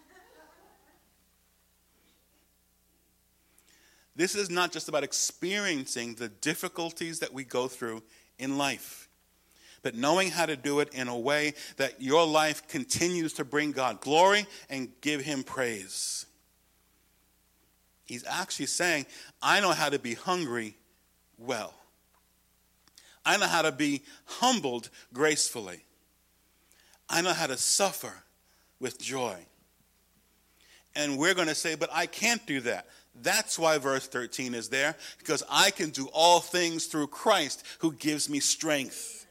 This 4.15 4.35
is 4.35 4.51
not 4.51 4.73
just 4.73 4.89
about 4.89 5.05
experiencing 5.05 6.15
the 6.15 6.29
difficulties 6.29 7.21
that 7.21 7.33
we 7.33 7.45
go 7.45 7.69
through 7.69 8.03
in 8.37 8.59
life, 8.59 9.08
but 9.89 9.95
knowing 9.95 10.31
how 10.31 10.45
to 10.45 10.55
do 10.55 10.81
it 10.81 10.93
in 10.93 11.09
a 11.09 11.19
way 11.19 11.55
that 11.79 12.03
your 12.03 12.27
life 12.27 12.69
continues 12.69 13.33
to 13.33 13.43
bring 13.43 13.73
God 13.73 14.03
glory 14.03 14.45
and 14.69 14.91
give 15.01 15.23
Him 15.23 15.43
praise. 15.43 16.27
He's 18.05 18.23
actually 18.27 18.67
saying, 18.67 19.07
I 19.41 19.61
know 19.61 19.71
how 19.71 19.89
to 19.89 19.99
be 19.99 20.13
hungry 20.13 20.77
well. 21.39 21.73
I 23.25 23.39
know 23.39 23.47
how 23.47 23.63
to 23.63 23.73
be 23.73 24.03
humbled 24.27 24.91
gracefully. 25.15 25.81
I 27.09 27.23
know 27.23 27.33
how 27.33 27.47
to 27.47 27.57
suffer 27.57 28.13
with 28.81 29.01
joy. 29.01 29.39
And 30.95 31.17
we're 31.17 31.33
going 31.33 31.49
to 31.49 31.55
say, 31.55 31.77
but 31.77 31.89
I 31.95 32.05
can't 32.05 32.45
do 32.45 32.61
that. 32.61 32.89
That's 33.23 33.59
why 33.59 33.79
verse 33.79 34.07
13 34.07 34.53
is 34.53 34.69
there, 34.69 34.97
because 35.17 35.43
I 35.51 35.71
can 35.71 35.89
do 35.89 36.11
all 36.13 36.41
things 36.41 36.89
through 36.89 37.07
Christ 37.07 37.65
who 37.79 37.95
gives 37.95 38.29
me 38.29 38.39
strength. 38.39 39.25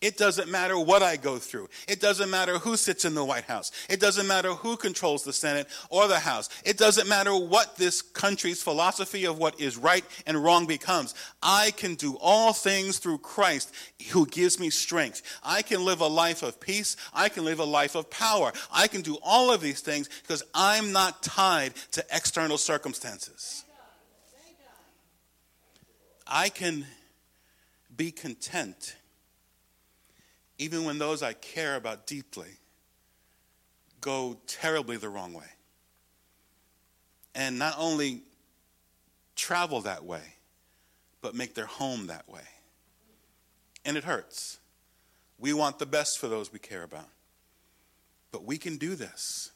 It 0.00 0.16
doesn't 0.16 0.50
matter 0.50 0.78
what 0.78 1.02
I 1.02 1.16
go 1.16 1.36
through. 1.36 1.68
It 1.86 2.00
doesn't 2.00 2.30
matter 2.30 2.58
who 2.58 2.78
sits 2.78 3.04
in 3.04 3.14
the 3.14 3.24
White 3.24 3.44
House. 3.44 3.70
It 3.90 4.00
doesn't 4.00 4.26
matter 4.26 4.54
who 4.54 4.78
controls 4.78 5.24
the 5.24 5.32
Senate 5.32 5.66
or 5.90 6.08
the 6.08 6.18
House. 6.18 6.48
It 6.64 6.78
doesn't 6.78 7.06
matter 7.06 7.36
what 7.36 7.76
this 7.76 8.00
country's 8.00 8.62
philosophy 8.62 9.26
of 9.26 9.36
what 9.36 9.60
is 9.60 9.76
right 9.76 10.04
and 10.26 10.42
wrong 10.42 10.66
becomes. 10.66 11.14
I 11.42 11.72
can 11.72 11.96
do 11.96 12.16
all 12.18 12.54
things 12.54 12.98
through 12.98 13.18
Christ 13.18 13.74
who 14.10 14.24
gives 14.24 14.58
me 14.58 14.70
strength. 14.70 15.20
I 15.42 15.60
can 15.60 15.84
live 15.84 16.00
a 16.00 16.06
life 16.06 16.42
of 16.42 16.60
peace. 16.60 16.96
I 17.12 17.28
can 17.28 17.44
live 17.44 17.60
a 17.60 17.64
life 17.64 17.94
of 17.94 18.08
power. 18.08 18.52
I 18.72 18.86
can 18.86 19.02
do 19.02 19.18
all 19.22 19.52
of 19.52 19.60
these 19.60 19.82
things 19.82 20.08
because 20.22 20.42
I'm 20.54 20.92
not 20.92 21.22
tied 21.22 21.74
to 21.92 22.04
external 22.10 22.56
circumstances. 22.56 23.64
I 26.26 26.48
can 26.48 26.86
be 27.94 28.10
content 28.12 28.94
even 30.60 30.84
when 30.84 30.98
those 30.98 31.22
I 31.22 31.32
care 31.32 31.74
about 31.74 32.06
deeply 32.06 32.50
go 34.02 34.36
terribly 34.46 34.98
the 34.98 35.08
wrong 35.08 35.32
way. 35.32 35.48
And 37.34 37.58
not 37.58 37.76
only 37.78 38.20
travel 39.36 39.80
that 39.80 40.04
way, 40.04 40.34
but 41.22 41.34
make 41.34 41.54
their 41.54 41.64
home 41.64 42.08
that 42.08 42.28
way. 42.28 42.42
And 43.86 43.96
it 43.96 44.04
hurts. 44.04 44.58
We 45.38 45.54
want 45.54 45.78
the 45.78 45.86
best 45.86 46.18
for 46.18 46.28
those 46.28 46.52
we 46.52 46.58
care 46.58 46.82
about. 46.82 47.08
But 48.30 48.44
we 48.44 48.58
can 48.58 48.76
do 48.76 48.94
this 48.94 49.52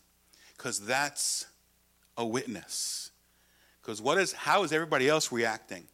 because 0.56 0.86
that's 0.86 1.46
a 2.16 2.24
witness. 2.24 3.10
Because 3.82 4.00
what 4.00 4.16
is 4.16 4.32
how 4.32 4.62
is 4.62 4.72
everybody 4.72 5.06
else 5.06 5.30
reacting 5.30 5.84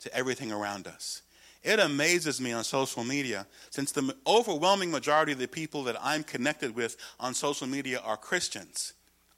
to 0.00 0.14
everything 0.16 0.50
around 0.50 0.86
us? 0.86 1.20
It 1.66 1.80
amazes 1.80 2.40
me 2.40 2.52
on 2.52 2.62
social 2.62 3.02
media, 3.02 3.44
since 3.70 3.90
the 3.90 4.14
overwhelming 4.24 4.92
majority 4.92 5.32
of 5.32 5.40
the 5.40 5.48
people 5.48 5.82
that 5.82 5.96
I'm 6.00 6.22
connected 6.22 6.76
with 6.76 6.96
on 7.18 7.34
social 7.34 7.66
media 7.66 7.98
are 8.04 8.16
Christians. 8.16 8.92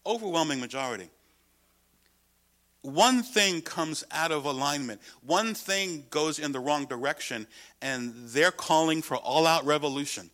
Overwhelming 0.05 0.61
majority. 0.61 1.09
One 2.83 3.23
thing 3.23 3.63
comes 3.63 4.05
out 4.11 4.31
of 4.31 4.45
alignment, 4.45 5.01
one 5.23 5.55
thing 5.55 6.05
goes 6.11 6.39
in 6.39 6.53
the 6.53 6.61
wrong 6.61 6.85
direction, 6.85 7.47
and 7.81 8.13
they're 8.15 8.51
calling 8.51 9.01
for 9.01 9.17
all 9.17 9.47
out 9.47 9.65
revolution. 9.65 10.29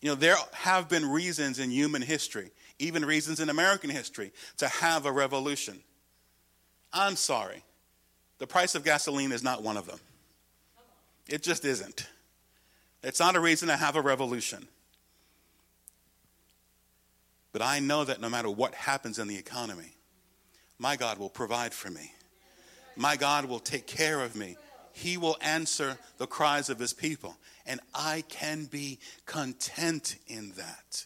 You 0.00 0.08
know, 0.08 0.14
there 0.14 0.36
have 0.52 0.88
been 0.88 1.04
reasons 1.04 1.58
in 1.58 1.70
human 1.70 2.00
history, 2.00 2.50
even 2.78 3.04
reasons 3.04 3.40
in 3.40 3.50
American 3.50 3.90
history, 3.90 4.32
to 4.56 4.68
have 4.68 5.04
a 5.04 5.12
revolution. 5.12 5.80
I'm 6.94 7.16
sorry. 7.16 7.62
The 8.42 8.48
price 8.48 8.74
of 8.74 8.82
gasoline 8.82 9.30
is 9.30 9.44
not 9.44 9.62
one 9.62 9.76
of 9.76 9.86
them. 9.86 10.00
It 11.28 11.44
just 11.44 11.64
isn't. 11.64 12.08
It's 13.04 13.20
not 13.20 13.36
a 13.36 13.40
reason 13.40 13.68
to 13.68 13.76
have 13.76 13.94
a 13.94 14.00
revolution. 14.00 14.66
But 17.52 17.62
I 17.62 17.78
know 17.78 18.02
that 18.02 18.20
no 18.20 18.28
matter 18.28 18.50
what 18.50 18.74
happens 18.74 19.20
in 19.20 19.28
the 19.28 19.36
economy, 19.38 19.94
my 20.76 20.96
God 20.96 21.18
will 21.18 21.30
provide 21.30 21.72
for 21.72 21.88
me. 21.88 22.10
My 22.96 23.14
God 23.14 23.44
will 23.44 23.60
take 23.60 23.86
care 23.86 24.20
of 24.20 24.34
me. 24.34 24.56
He 24.92 25.16
will 25.16 25.36
answer 25.40 25.96
the 26.18 26.26
cries 26.26 26.68
of 26.68 26.80
his 26.80 26.92
people. 26.92 27.36
And 27.64 27.78
I 27.94 28.24
can 28.28 28.64
be 28.64 28.98
content 29.24 30.16
in 30.26 30.50
that. 30.56 31.04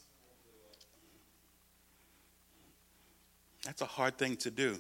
That's 3.63 3.83
a 3.83 3.85
hard 3.85 4.17
thing 4.17 4.39
to 4.39 4.51
do 4.51 4.79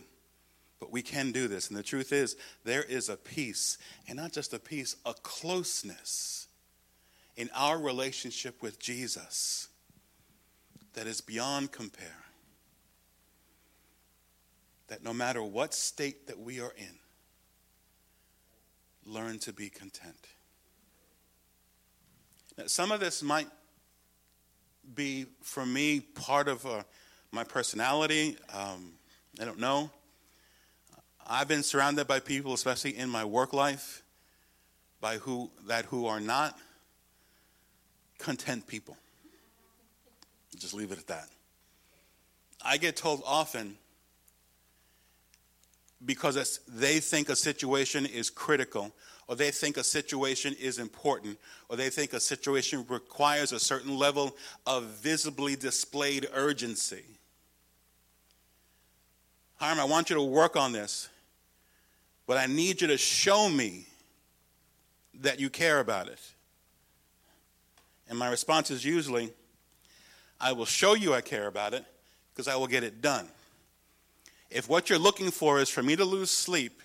But 0.78 0.92
we 0.92 1.02
can 1.02 1.32
do 1.32 1.48
this. 1.48 1.68
And 1.68 1.76
the 1.76 1.82
truth 1.82 2.12
is, 2.12 2.36
there 2.64 2.82
is 2.82 3.08
a 3.08 3.16
peace, 3.16 3.78
and 4.06 4.16
not 4.16 4.32
just 4.32 4.52
a 4.52 4.58
peace, 4.58 4.96
a 5.06 5.14
closeness 5.14 6.48
in 7.36 7.50
our 7.54 7.78
relationship 7.78 8.62
with 8.62 8.78
Jesus 8.78 9.68
that 10.94 11.06
is 11.06 11.20
beyond 11.20 11.72
compare. 11.72 12.24
That 14.88 15.02
no 15.02 15.12
matter 15.12 15.42
what 15.42 15.74
state 15.74 16.26
that 16.26 16.38
we 16.38 16.60
are 16.60 16.72
in, 16.76 16.98
learn 19.04 19.38
to 19.40 19.52
be 19.52 19.68
content. 19.68 20.26
Now, 22.58 22.66
some 22.66 22.92
of 22.92 23.00
this 23.00 23.22
might 23.22 23.48
be, 24.94 25.26
for 25.42 25.66
me, 25.66 26.00
part 26.00 26.48
of 26.48 26.64
uh, 26.64 26.82
my 27.32 27.44
personality. 27.44 28.36
Um, 28.54 28.92
I 29.40 29.44
don't 29.44 29.58
know. 29.58 29.90
I've 31.28 31.48
been 31.48 31.64
surrounded 31.64 32.06
by 32.06 32.20
people, 32.20 32.54
especially 32.54 32.96
in 32.96 33.08
my 33.08 33.24
work 33.24 33.52
life, 33.52 34.02
by 35.00 35.18
who 35.18 35.50
that 35.66 35.86
who 35.86 36.06
are 36.06 36.20
not 36.20 36.56
content 38.18 38.66
people. 38.66 38.96
Just 40.56 40.72
leave 40.72 40.92
it 40.92 40.98
at 40.98 41.08
that. 41.08 41.28
I 42.62 42.76
get 42.76 42.96
told 42.96 43.22
often 43.26 43.76
because 46.04 46.60
they 46.68 47.00
think 47.00 47.28
a 47.28 47.36
situation 47.36 48.06
is 48.06 48.30
critical, 48.30 48.92
or 49.28 49.34
they 49.34 49.50
think 49.50 49.76
a 49.76 49.84
situation 49.84 50.54
is 50.60 50.78
important, 50.78 51.38
or 51.68 51.76
they 51.76 51.90
think 51.90 52.12
a 52.12 52.20
situation 52.20 52.84
requires 52.88 53.52
a 53.52 53.58
certain 53.58 53.96
level 53.96 54.36
of 54.66 54.84
visibly 54.84 55.56
displayed 55.56 56.28
urgency. 56.32 57.04
Hiram, 59.56 59.80
I 59.80 59.84
want 59.84 60.10
you 60.10 60.16
to 60.16 60.22
work 60.22 60.54
on 60.54 60.72
this, 60.72 61.08
but 62.26 62.36
I 62.36 62.46
need 62.46 62.80
you 62.80 62.88
to 62.88 62.98
show 62.98 63.48
me 63.48 63.86
that 65.20 65.40
you 65.40 65.48
care 65.48 65.80
about 65.80 66.08
it. 66.08 66.20
And 68.08 68.18
my 68.18 68.28
response 68.28 68.70
is 68.70 68.84
usually, 68.84 69.32
I 70.40 70.52
will 70.52 70.66
show 70.66 70.94
you 70.94 71.14
I 71.14 71.20
care 71.20 71.46
about 71.46 71.74
it 71.74 71.84
because 72.32 72.48
I 72.48 72.56
will 72.56 72.66
get 72.66 72.84
it 72.84 73.00
done. 73.00 73.28
If 74.50 74.68
what 74.68 74.88
you're 74.88 74.98
looking 74.98 75.30
for 75.30 75.58
is 75.58 75.68
for 75.68 75.82
me 75.82 75.96
to 75.96 76.04
lose 76.04 76.30
sleep, 76.30 76.82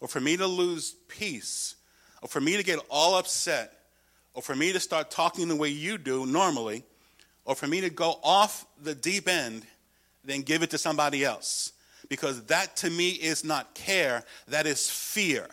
or 0.00 0.08
for 0.08 0.20
me 0.20 0.36
to 0.36 0.46
lose 0.46 0.94
peace, 1.08 1.74
or 2.22 2.28
for 2.28 2.40
me 2.40 2.56
to 2.56 2.62
get 2.62 2.78
all 2.90 3.16
upset, 3.16 3.72
or 4.34 4.42
for 4.42 4.54
me 4.54 4.72
to 4.72 4.80
start 4.80 5.10
talking 5.10 5.48
the 5.48 5.56
way 5.56 5.68
you 5.68 5.98
do 5.98 6.26
normally, 6.26 6.84
or 7.44 7.54
for 7.54 7.66
me 7.66 7.80
to 7.80 7.90
go 7.90 8.18
off 8.22 8.66
the 8.82 8.94
deep 8.94 9.28
end, 9.28 9.64
then 10.24 10.42
give 10.42 10.62
it 10.62 10.70
to 10.70 10.78
somebody 10.78 11.24
else. 11.24 11.72
Because 12.08 12.44
that 12.44 12.76
to 12.76 12.90
me 12.90 13.10
is 13.10 13.44
not 13.44 13.74
care, 13.74 14.24
that 14.48 14.66
is 14.66 14.88
fear. 14.88 15.46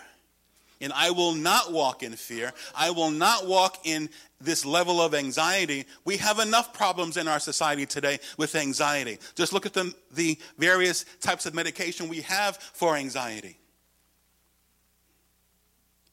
And 0.82 0.92
I 0.94 1.12
will 1.12 1.34
not 1.34 1.72
walk 1.72 2.04
in 2.04 2.12
fear. 2.14 2.52
I 2.76 2.92
will 2.92 3.10
not 3.10 3.48
walk 3.48 3.78
in 3.86 4.10
this 4.42 4.66
level 4.66 5.02
of 5.02 5.14
anxiety. 5.14 5.86
We 6.04 6.18
have 6.18 6.40
enough 6.40 6.74
problems 6.74 7.16
in 7.16 7.28
our 7.28 7.40
society 7.40 7.86
today 7.86 8.20
with 8.38 8.54
anxiety. 8.56 9.18
Just 9.36 9.54
look 9.54 9.66
at 9.66 9.74
the, 9.74 9.94
the 10.14 10.38
various 10.58 11.06
types 11.22 11.46
of 11.46 11.54
medication 11.54 12.10
we 12.10 12.22
have 12.22 12.58
for 12.58 12.98
anxiety. 12.98 13.58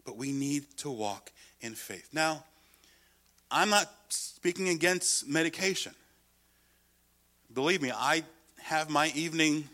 But 0.05 0.17
we 0.17 0.31
need 0.31 0.67
to 0.79 0.91
walk 0.91 1.33
in 1.61 1.75
faith. 1.75 2.09
Now, 2.13 2.45
I'm 3.51 3.71
not 3.71 3.91
speaking 4.09 4.69
against 4.69 5.29
medication. 5.29 5.95
Believe 7.53 7.83
me, 7.83 7.91
I 7.93 8.23
have 8.63 8.89
my 8.89 9.09
evening 9.17 9.69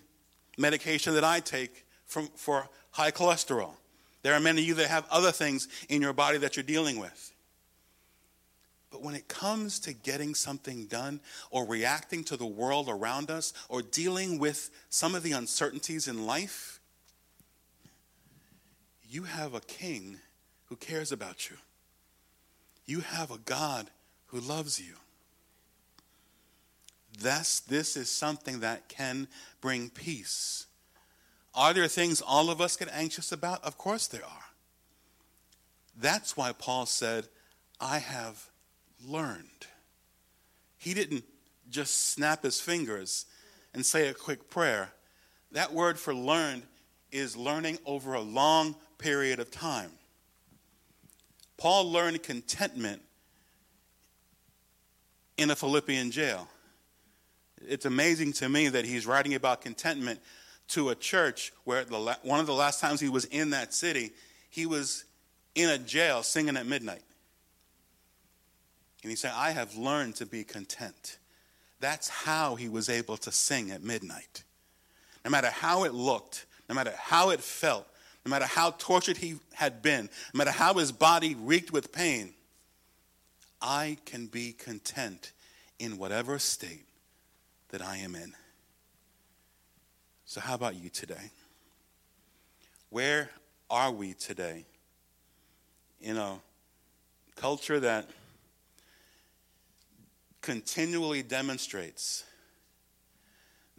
medication 0.57 1.15
that 1.15 1.25
I 1.25 1.41
take 1.41 1.87
from, 2.05 2.29
for 2.35 2.69
high 2.91 3.11
cholesterol. 3.11 3.75
There 4.23 4.35
are 4.35 4.41
many 4.41 4.63
of 4.63 4.67
you 4.67 4.75
that 4.75 4.89
have 4.89 5.07
other 5.11 5.33
things 5.33 5.69
in 5.89 6.03
your 6.03 6.13
body 6.13 6.39
that 6.39 6.57
you're 6.57 6.65
dealing 6.65 6.99
with. 6.99 7.33
But 8.91 9.03
when 9.03 9.15
it 9.15 9.29
comes 9.29 9.79
to 9.81 9.93
getting 9.93 10.35
something 10.35 10.87
done 10.87 11.21
or 11.51 11.67
reacting 11.67 12.25
to 12.25 12.37
the 12.37 12.47
world 12.47 12.89
around 12.89 13.31
us 13.31 13.53
or 13.69 13.83
dealing 13.83 14.39
with 14.39 14.71
some 14.89 15.15
of 15.15 15.23
the 15.23 15.33
uncertainties 15.33 16.09
in 16.09 16.27
life, 16.27 16.81
you 19.09 19.25
have 19.25 19.55
a 19.55 19.61
king 19.61 20.19
who 20.67 20.77
cares 20.77 21.13
about 21.13 21.51
you. 21.51 21.57
You 22.87 23.01
have 23.01 23.31
a 23.31 23.39
God 23.39 23.91
who 24.27 24.41
loves 24.41 24.81
you. 24.81 24.95
Thus, 27.19 27.61
this 27.61 27.97
is 27.97 28.11
something 28.11 28.61
that 28.61 28.89
can 28.89 29.29
bring 29.61 29.91
peace. 29.91 30.67
Are 31.55 31.73
there 31.73 31.89
things 31.89 32.21
all 32.21 32.51
of 32.51 32.61
us 32.61 32.77
get 32.77 32.89
anxious 32.93 33.33
about? 33.33 33.65
Of 33.65 33.79
course 33.79 34.07
there 34.07 34.25
are. 34.25 34.45
That's 35.99 36.37
why 36.37 36.53
Paul 36.53 36.85
said, 36.85 37.29
I 37.81 37.99
have 37.99 38.51
learned. 39.05 39.67
He 40.77 40.93
didn't 40.93 41.25
just 41.71 42.11
snap 42.13 42.43
his 42.43 42.61
fingers 42.61 43.27
and 43.73 43.85
say 43.85 44.09
a 44.09 44.15
quick 44.15 44.51
prayer. 44.51 44.91
That 45.53 45.73
word 45.73 45.99
for 45.99 46.15
learned 46.15 46.65
is 47.11 47.37
learning 47.37 47.79
over 47.87 48.15
a 48.15 48.21
long 48.21 48.77
period 48.99 49.41
of 49.41 49.51
time. 49.51 49.91
Paul 51.57 51.91
learned 51.91 52.23
contentment 52.23 53.01
in 55.39 55.51
a 55.51 55.57
Philippian 55.57 56.11
jail. 56.11 56.49
It's 57.63 57.85
amazing 57.85 58.33
to 58.35 58.49
me 58.49 58.69
that 58.69 58.85
he's 58.85 59.07
writing 59.07 59.35
about 59.35 59.63
contentment 59.63 60.21
to 60.69 60.91
a 60.91 60.95
church 60.95 61.53
where 61.65 61.85
the, 61.85 62.19
one 62.23 62.41
of 62.41 62.47
the 62.47 62.55
last 62.55 62.81
times 62.81 63.01
he 63.01 63.09
was 63.09 63.25
in 63.27 63.51
that 63.51 63.73
city, 63.73 64.13
he 64.51 64.67
was 64.67 65.05
in 65.55 65.71
a 65.71 65.79
jail 65.79 66.23
singing 66.23 66.57
at 66.57 66.67
midnight. 66.67 67.03
And 69.03 69.11
he 69.11 69.17
said, 69.17 69.33
I 69.35 69.53
have 69.53 69.77
learned 69.77 70.17
to 70.17 70.27
be 70.27 70.45
content. 70.45 71.19
That's 71.81 72.09
how 72.09 72.57
he 72.57 72.69
was 72.69 72.89
able 72.89 73.17
to 73.19 73.33
sing 73.33 73.71
at 73.71 73.83
midnight. 73.83 74.43
No 75.25 75.31
matter 75.31 75.51
how 75.51 75.85
it 75.85 75.95
looked, 75.95 76.47
no 76.69 76.75
matter 76.75 76.93
how 76.97 77.31
it 77.31 77.41
felt, 77.41 77.87
no 78.25 78.31
matter 78.31 78.47
how 78.47 78.73
tortured 78.73 79.19
he 79.19 79.37
had 79.55 79.83
been, 79.83 80.09
no 80.35 80.39
matter 80.39 80.51
how 80.51 80.75
his 80.75 80.91
body 80.91 81.37
reeked 81.37 81.73
with 81.73 81.93
pain, 81.93 82.35
I 83.63 83.99
can 84.05 84.27
be 84.27 84.53
content 84.53 85.33
in 85.79 85.99
whatever 85.99 86.39
state 86.39 86.86
that 87.77 87.87
I 87.87 87.99
am 87.99 88.15
in. 88.15 88.33
So, 90.25 90.41
how 90.41 90.55
about 90.55 90.77
you 90.77 90.89
today? 90.89 91.31
Where 92.89 93.29
are 93.69 93.93
we 93.93 94.15
today? 94.15 94.65
In 96.01 96.17
a 96.17 96.39
culture 97.35 97.79
that 97.79 98.09
continually 100.41 101.23
demonstrates 101.23 102.25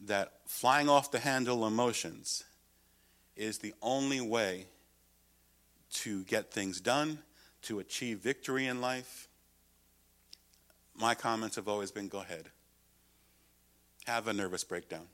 that 0.06 0.32
flying 0.46 0.90
off 0.90 1.10
the 1.10 1.18
handle 1.18 1.66
emotions 1.66 2.44
is 3.36 3.58
the 3.58 3.74
only 3.82 4.22
way 4.22 4.68
to 5.94 6.24
get 6.26 6.52
things 6.52 6.80
done, 6.80 7.18
to 7.64 7.80
achieve 7.80 8.20
victory 8.20 8.68
in 8.68 8.80
life. 8.80 9.28
My 10.96 11.16
comments 11.16 11.56
have 11.56 11.68
always 11.68 11.90
been 11.90 12.10
go 12.10 12.20
ahead, 12.20 12.52
have 14.08 14.28
a 14.28 14.34
nervous 14.34 14.64
breakdown. 14.64 15.06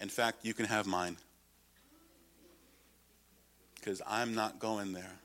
In 0.00 0.08
fact, 0.08 0.38
you 0.42 0.54
can 0.54 0.64
have 0.66 0.86
mine. 0.86 1.16
Because 3.74 4.02
I'm 4.08 4.34
not 4.34 4.58
going 4.58 4.92
there. 4.92 5.18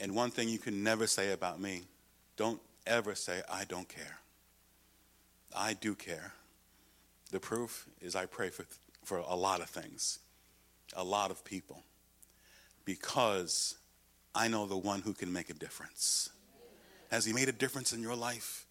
And 0.00 0.14
one 0.14 0.30
thing 0.30 0.48
you 0.48 0.58
can 0.58 0.82
never 0.82 1.06
say 1.06 1.32
about 1.32 1.60
me 1.60 1.82
don't 2.36 2.60
ever 2.86 3.14
say, 3.14 3.42
I 3.50 3.64
don't 3.64 3.88
care. 3.88 4.18
I 5.54 5.74
do 5.74 5.94
care. 5.94 6.32
The 7.30 7.40
proof 7.40 7.86
is 8.00 8.14
I 8.14 8.26
pray 8.26 8.50
for, 8.50 8.66
for 9.04 9.18
a 9.18 9.34
lot 9.34 9.60
of 9.60 9.68
things, 9.68 10.18
a 10.94 11.02
lot 11.02 11.30
of 11.30 11.44
people, 11.44 11.82
because 12.84 13.76
I 14.34 14.48
know 14.48 14.66
the 14.66 14.76
one 14.76 15.00
who 15.00 15.14
can 15.14 15.32
make 15.32 15.48
a 15.48 15.54
difference. 15.54 16.30
Has 17.10 17.24
he 17.24 17.32
made 17.32 17.48
a 17.48 17.52
difference 17.52 17.92
in 17.92 18.02
your 18.02 18.14
life? 18.14 18.65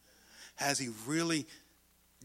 Has 0.56 0.80
he 0.80 0.90
really 1.06 1.46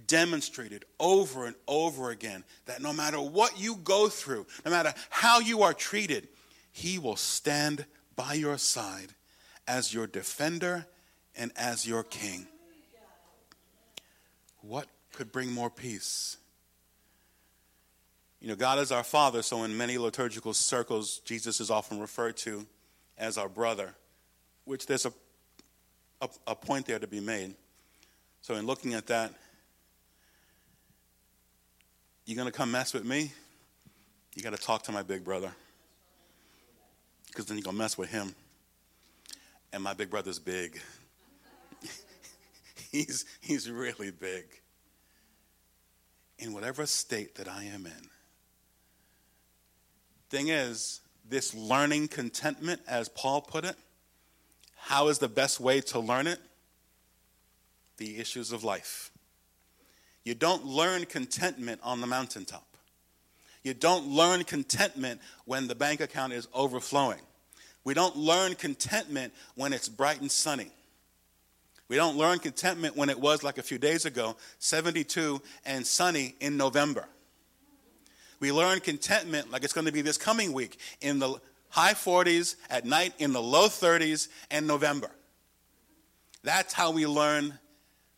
demonstrated 0.06 0.84
over 0.98 1.46
and 1.46 1.56
over 1.66 2.10
again 2.10 2.44
that 2.66 2.82
no 2.82 2.92
matter 2.92 3.20
what 3.20 3.60
you 3.60 3.76
go 3.76 4.08
through, 4.08 4.46
no 4.64 4.70
matter 4.70 4.92
how 5.08 5.40
you 5.40 5.62
are 5.62 5.74
treated, 5.74 6.28
He 6.72 6.98
will 6.98 7.16
stand 7.16 7.84
by 8.16 8.34
your 8.34 8.58
side 8.58 9.14
as 9.66 9.92
your 9.94 10.06
defender 10.06 10.86
and 11.36 11.52
as 11.56 11.86
your 11.86 12.02
king. 12.02 12.46
What 14.62 14.86
could 15.12 15.32
bring 15.32 15.52
more 15.52 15.70
peace? 15.70 16.36
You 18.40 18.48
know, 18.48 18.56
God 18.56 18.78
is 18.78 18.90
our 18.90 19.04
Father, 19.04 19.42
so 19.42 19.64
in 19.64 19.76
many 19.76 19.98
liturgical 19.98 20.54
circles, 20.54 21.18
Jesus 21.24 21.60
is 21.60 21.70
often 21.70 22.00
referred 22.00 22.36
to 22.38 22.66
as 23.18 23.36
our 23.36 23.48
brother, 23.48 23.94
which 24.64 24.86
there's 24.86 25.04
a, 25.04 25.12
a, 26.22 26.28
a 26.46 26.54
point 26.54 26.86
there 26.86 26.98
to 26.98 27.06
be 27.06 27.20
made. 27.20 27.54
So, 28.42 28.54
in 28.54 28.66
looking 28.66 28.94
at 28.94 29.06
that, 29.08 29.32
you're 32.24 32.36
going 32.36 32.46
to 32.46 32.56
come 32.56 32.70
mess 32.70 32.94
with 32.94 33.04
me, 33.04 33.32
you 34.34 34.42
got 34.42 34.54
to 34.54 34.62
talk 34.62 34.84
to 34.84 34.92
my 34.92 35.02
big 35.02 35.24
brother. 35.24 35.52
Because 37.26 37.46
then 37.46 37.56
you're 37.58 37.64
going 37.64 37.76
to 37.76 37.82
mess 37.82 37.98
with 37.98 38.10
him. 38.10 38.34
And 39.72 39.82
my 39.82 39.94
big 39.94 40.10
brother's 40.10 40.38
big. 40.38 40.80
he's, 42.92 43.24
he's 43.40 43.70
really 43.70 44.10
big. 44.10 44.44
In 46.38 46.52
whatever 46.52 46.86
state 46.86 47.34
that 47.36 47.48
I 47.48 47.64
am 47.64 47.86
in. 47.86 48.08
Thing 50.30 50.48
is, 50.48 51.00
this 51.28 51.54
learning 51.54 52.08
contentment, 52.08 52.80
as 52.88 53.08
Paul 53.08 53.42
put 53.42 53.64
it, 53.64 53.76
how 54.76 55.08
is 55.08 55.18
the 55.18 55.28
best 55.28 55.60
way 55.60 55.80
to 55.82 56.00
learn 56.00 56.26
it? 56.26 56.40
The 58.00 58.18
issues 58.18 58.50
of 58.50 58.64
life. 58.64 59.10
You 60.24 60.34
don't 60.34 60.64
learn 60.64 61.04
contentment 61.04 61.82
on 61.84 62.00
the 62.00 62.06
mountaintop. 62.06 62.66
You 63.62 63.74
don't 63.74 64.06
learn 64.06 64.44
contentment 64.44 65.20
when 65.44 65.68
the 65.68 65.74
bank 65.74 66.00
account 66.00 66.32
is 66.32 66.48
overflowing. 66.54 67.20
We 67.84 67.92
don't 67.92 68.16
learn 68.16 68.54
contentment 68.54 69.34
when 69.54 69.74
it's 69.74 69.86
bright 69.86 70.18
and 70.22 70.32
sunny. 70.32 70.70
We 71.88 71.96
don't 71.96 72.16
learn 72.16 72.38
contentment 72.38 72.96
when 72.96 73.10
it 73.10 73.20
was 73.20 73.42
like 73.42 73.58
a 73.58 73.62
few 73.62 73.76
days 73.76 74.06
ago, 74.06 74.34
72 74.60 75.42
and 75.66 75.86
sunny 75.86 76.36
in 76.40 76.56
November. 76.56 77.06
We 78.38 78.50
learn 78.50 78.80
contentment 78.80 79.50
like 79.50 79.62
it's 79.62 79.74
going 79.74 79.86
to 79.86 79.92
be 79.92 80.00
this 80.00 80.16
coming 80.16 80.54
week 80.54 80.78
in 81.02 81.18
the 81.18 81.38
high 81.68 81.92
40s, 81.92 82.56
at 82.70 82.86
night 82.86 83.12
in 83.18 83.34
the 83.34 83.42
low 83.42 83.68
30s, 83.68 84.28
and 84.50 84.66
November. 84.66 85.10
That's 86.42 86.72
how 86.72 86.92
we 86.92 87.06
learn 87.06 87.58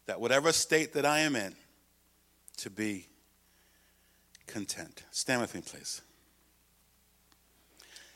that 0.06 0.20
whatever 0.20 0.52
state 0.52 0.92
that 0.94 1.06
I 1.06 1.20
am 1.20 1.36
in, 1.36 1.54
to 2.58 2.70
be 2.70 3.06
content. 4.46 5.02
Stand 5.10 5.40
with 5.40 5.54
me, 5.54 5.62
please. 5.64 6.02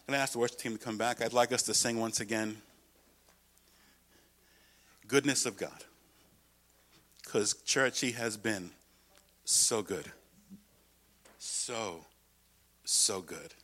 I'm 0.06 0.12
going 0.12 0.18
to 0.18 0.22
ask 0.22 0.32
the 0.32 0.38
worship 0.38 0.58
team 0.58 0.76
to 0.76 0.84
come 0.84 0.96
back. 0.96 1.20
I'd 1.20 1.32
like 1.32 1.52
us 1.52 1.62
to 1.64 1.74
sing 1.74 1.98
once 1.98 2.20
again 2.20 2.58
Goodness 5.08 5.46
of 5.46 5.56
God. 5.56 5.84
Because, 7.22 7.54
church, 7.64 8.00
He 8.00 8.12
has 8.12 8.36
been 8.36 8.70
so 9.44 9.82
good. 9.82 10.10
So, 11.38 12.04
so 12.84 13.20
good. 13.20 13.54